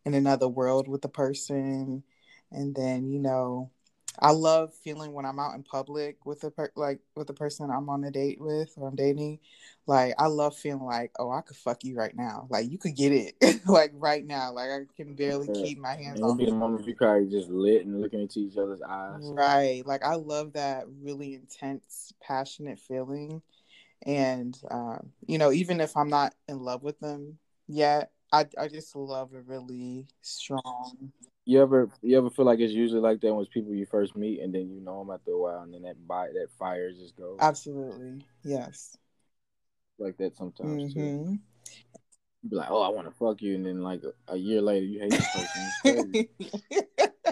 [0.04, 2.04] in another world with the person.
[2.52, 3.70] And then, you know,
[4.18, 7.70] I love feeling when I'm out in public with a per- like with the person
[7.70, 9.38] I'm on a date with or I'm dating.
[9.86, 12.46] Like I love feeling like, oh, I could fuck you right now.
[12.50, 14.52] Like you could get it like right now.
[14.52, 15.62] Like I can barely Yeah.
[15.62, 18.56] keep my hands It'll be the moment you probably just lit and looking into each
[18.56, 19.22] other's eyes.
[19.22, 19.82] Right.
[19.86, 23.42] Like I love that really intense, passionate feeling.
[24.06, 27.38] And um, you know, even if I'm not in love with them
[27.68, 31.12] yet, I I just love a really strong
[31.46, 34.14] You ever you ever feel like it's usually like that when it's people you first
[34.16, 36.92] meet and then you know them after a while and then that bite that fire
[36.92, 38.24] just goes absolutely.
[38.44, 38.96] Yes.
[39.98, 41.00] like that sometimes too.
[41.00, 41.34] hmm
[42.42, 44.62] You be like, oh, I want to fuck you, and then like a, a year
[44.62, 45.28] later you hate this
[45.84, 46.16] person.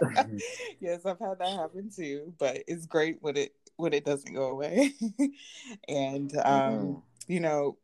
[0.80, 4.48] Yes, I've had that happen too, but it's great when it when it doesn't go
[4.50, 4.92] away.
[5.88, 7.02] and um, Mhm.
[7.26, 7.76] you know,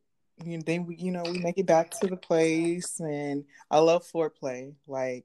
[0.45, 4.05] you then we, you know we make it back to the place, and I love
[4.07, 4.75] foreplay.
[4.87, 5.25] Like,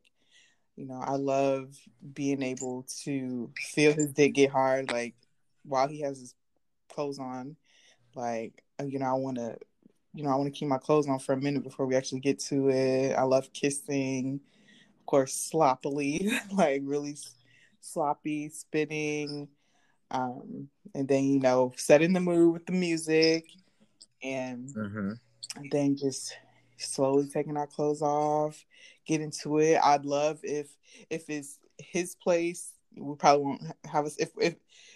[0.80, 1.75] you know, I love
[2.13, 5.13] being able to feel his dick get hard, like
[5.65, 6.36] while he has his
[6.88, 7.57] clothes on.
[8.15, 9.57] Like, uh, you know, I want to,
[10.13, 12.21] you know, I want to keep my clothes on for a minute before we actually
[12.21, 13.11] get to it.
[13.13, 14.39] I love kissing,
[15.01, 17.17] of course, sloppily, like really
[17.82, 19.49] sloppy, spitting,
[20.11, 23.47] um, and then you know, setting the mood with the music,
[24.23, 25.19] and Mhm.
[25.57, 26.38] and then just
[26.80, 28.65] slowly taking our clothes off,
[29.05, 29.80] get into it.
[29.84, 30.67] I'd love if
[31.09, 34.55] if it's his place, we probably won't have us if if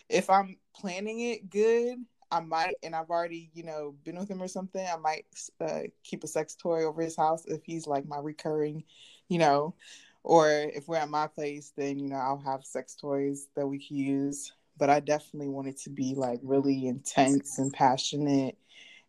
[0.10, 2.00] if I'm planning it good.
[2.32, 4.84] I might, and I've already, you know, been with him or something.
[4.84, 5.26] I might
[5.62, 8.86] uh, keep a sex toy over his house if he's like my recurring,
[9.30, 9.76] you know,
[10.24, 13.86] or if we're at my place, then you know I'll have sex toys that we
[13.86, 14.52] can use.
[14.78, 18.58] But I definitely want it to be like really intense and passionate,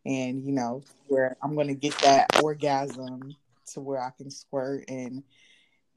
[0.05, 3.35] and you know where I'm gonna get that orgasm
[3.73, 5.23] to where I can squirt and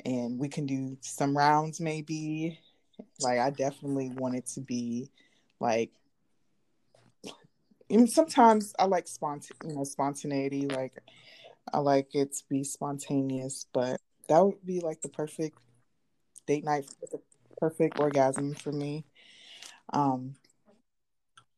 [0.05, 2.59] and we can do some rounds maybe.
[3.21, 5.11] Like I definitely want it to be
[5.59, 5.91] like
[7.89, 10.93] and sometimes I like spont you know spontaneity like
[11.73, 13.99] I like it to be spontaneous, but
[14.29, 15.57] that would be like the perfect
[16.45, 17.19] date night the
[17.57, 19.05] perfect orgasm for me.
[19.91, 20.35] Um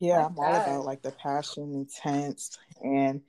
[0.00, 3.20] yeah, I'm all about like the passion, intense, and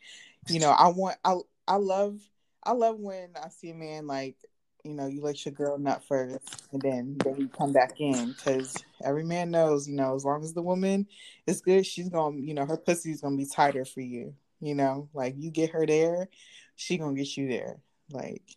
[0.48, 1.36] you know, I want I
[1.68, 2.22] I love
[2.64, 4.38] I love when I see a man like
[4.86, 8.32] you know you let your girl nut first, and then then you come back in
[8.32, 11.08] because every man knows you know as long as the woman
[11.46, 14.34] is good, she's gonna you know her pussy's gonna be tighter for you.
[14.62, 16.30] You know, like you get her there,
[16.78, 17.82] she gonna get you there.
[18.12, 18.56] Like,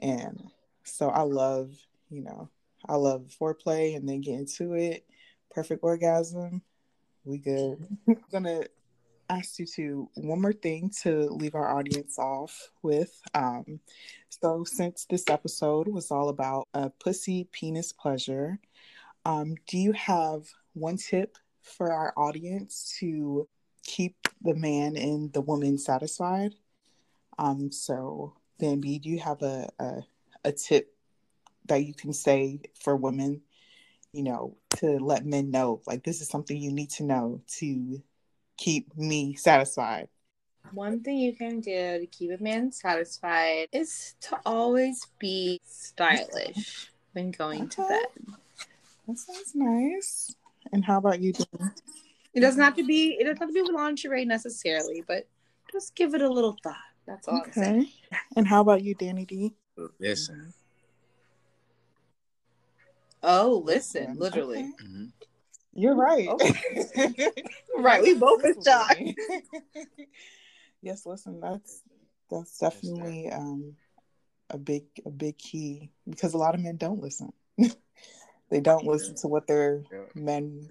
[0.00, 0.40] and
[0.84, 1.74] so I love
[2.10, 2.48] you know
[2.88, 5.04] I love foreplay and then get into it,
[5.50, 6.62] perfect orgasm
[7.24, 7.86] we good.
[8.08, 8.64] I'm gonna
[9.30, 13.20] ask you to one more thing to leave our audience off with.
[13.34, 13.80] Um,
[14.28, 18.58] so since this episode was all about a pussy penis pleasure,
[19.24, 23.48] um, do you have one tip for our audience to
[23.84, 26.54] keep the man and the woman satisfied?
[27.38, 30.02] Um, so Bambi, do you have a, a
[30.44, 30.94] a tip
[31.66, 33.40] that you can say for women
[34.14, 38.02] you know, to let men know like this is something you need to know to
[38.56, 40.08] keep me satisfied.
[40.72, 46.90] One thing you can do to keep a man satisfied is to always be stylish
[47.12, 47.88] when going to Okay.
[47.88, 48.34] bed.
[49.06, 50.34] That sounds nice.
[50.72, 51.32] And how about you?
[51.32, 51.74] Dan?
[52.32, 55.28] It doesn't have to be it doesn't have to be with lingerie necessarily, but
[55.70, 56.76] just give it a little thought.
[57.06, 57.80] That's all I'm saying.
[57.82, 57.92] Okay.
[58.36, 59.54] And how about you, Danny D?
[60.00, 60.52] Listen.
[63.26, 64.58] Oh, listen, literally.
[64.58, 64.84] Okay.
[64.84, 65.12] Mhm.
[65.72, 66.28] You're right.
[66.28, 67.32] Okay.
[67.76, 69.02] Right, we both are shocked.
[70.82, 71.82] yes, listen, that's
[72.30, 73.74] that's definitely um
[74.50, 77.32] a big a big key because a lot of men don't listen.
[78.50, 80.04] they don't listen to what their Yeah.
[80.14, 80.68] men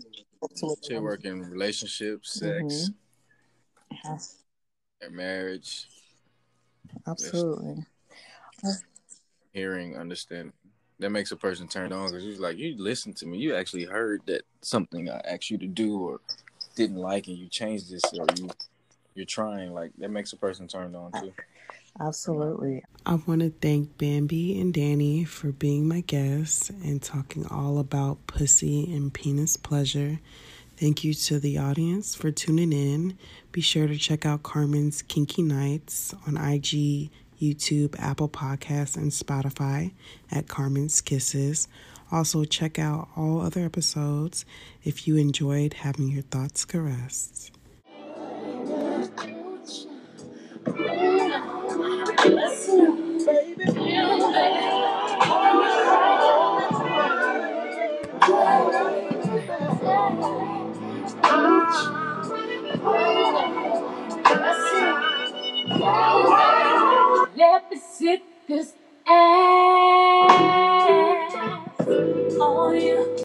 [0.55, 2.91] to what Shit their work in relationships, sex,
[4.05, 4.37] Yes,
[5.01, 5.87] their marriage,
[7.05, 7.85] absolutely.
[9.51, 10.53] hearing, understanding.
[11.03, 13.37] That makes a person turn on because you're like, you listened to me.
[13.37, 16.21] You actually heard that something I asked you to do or
[16.75, 18.49] didn't like, and you changed this, or you
[19.13, 19.73] you're trying.
[19.73, 21.33] Like that makes a person turned on too.
[21.99, 22.83] Absolutely.
[23.05, 28.25] I want to thank Bambi and Danny for being my guests and talking all about
[28.25, 30.19] pussy and penis pleasure.
[30.77, 33.17] Thank you to the audience for tuning in.
[33.51, 37.11] Be sure to check out Carmen's Kinky Nights on IG,
[37.43, 39.91] YouTube, Apple Podcasts, and Spotify
[40.31, 41.67] at Carmen's Kisses.
[42.11, 44.45] Also, check out all other episodes
[44.83, 47.51] if you enjoyed having your thoughts caressed
[67.71, 68.73] sit this
[69.07, 70.31] ass
[72.39, 73.12] on you.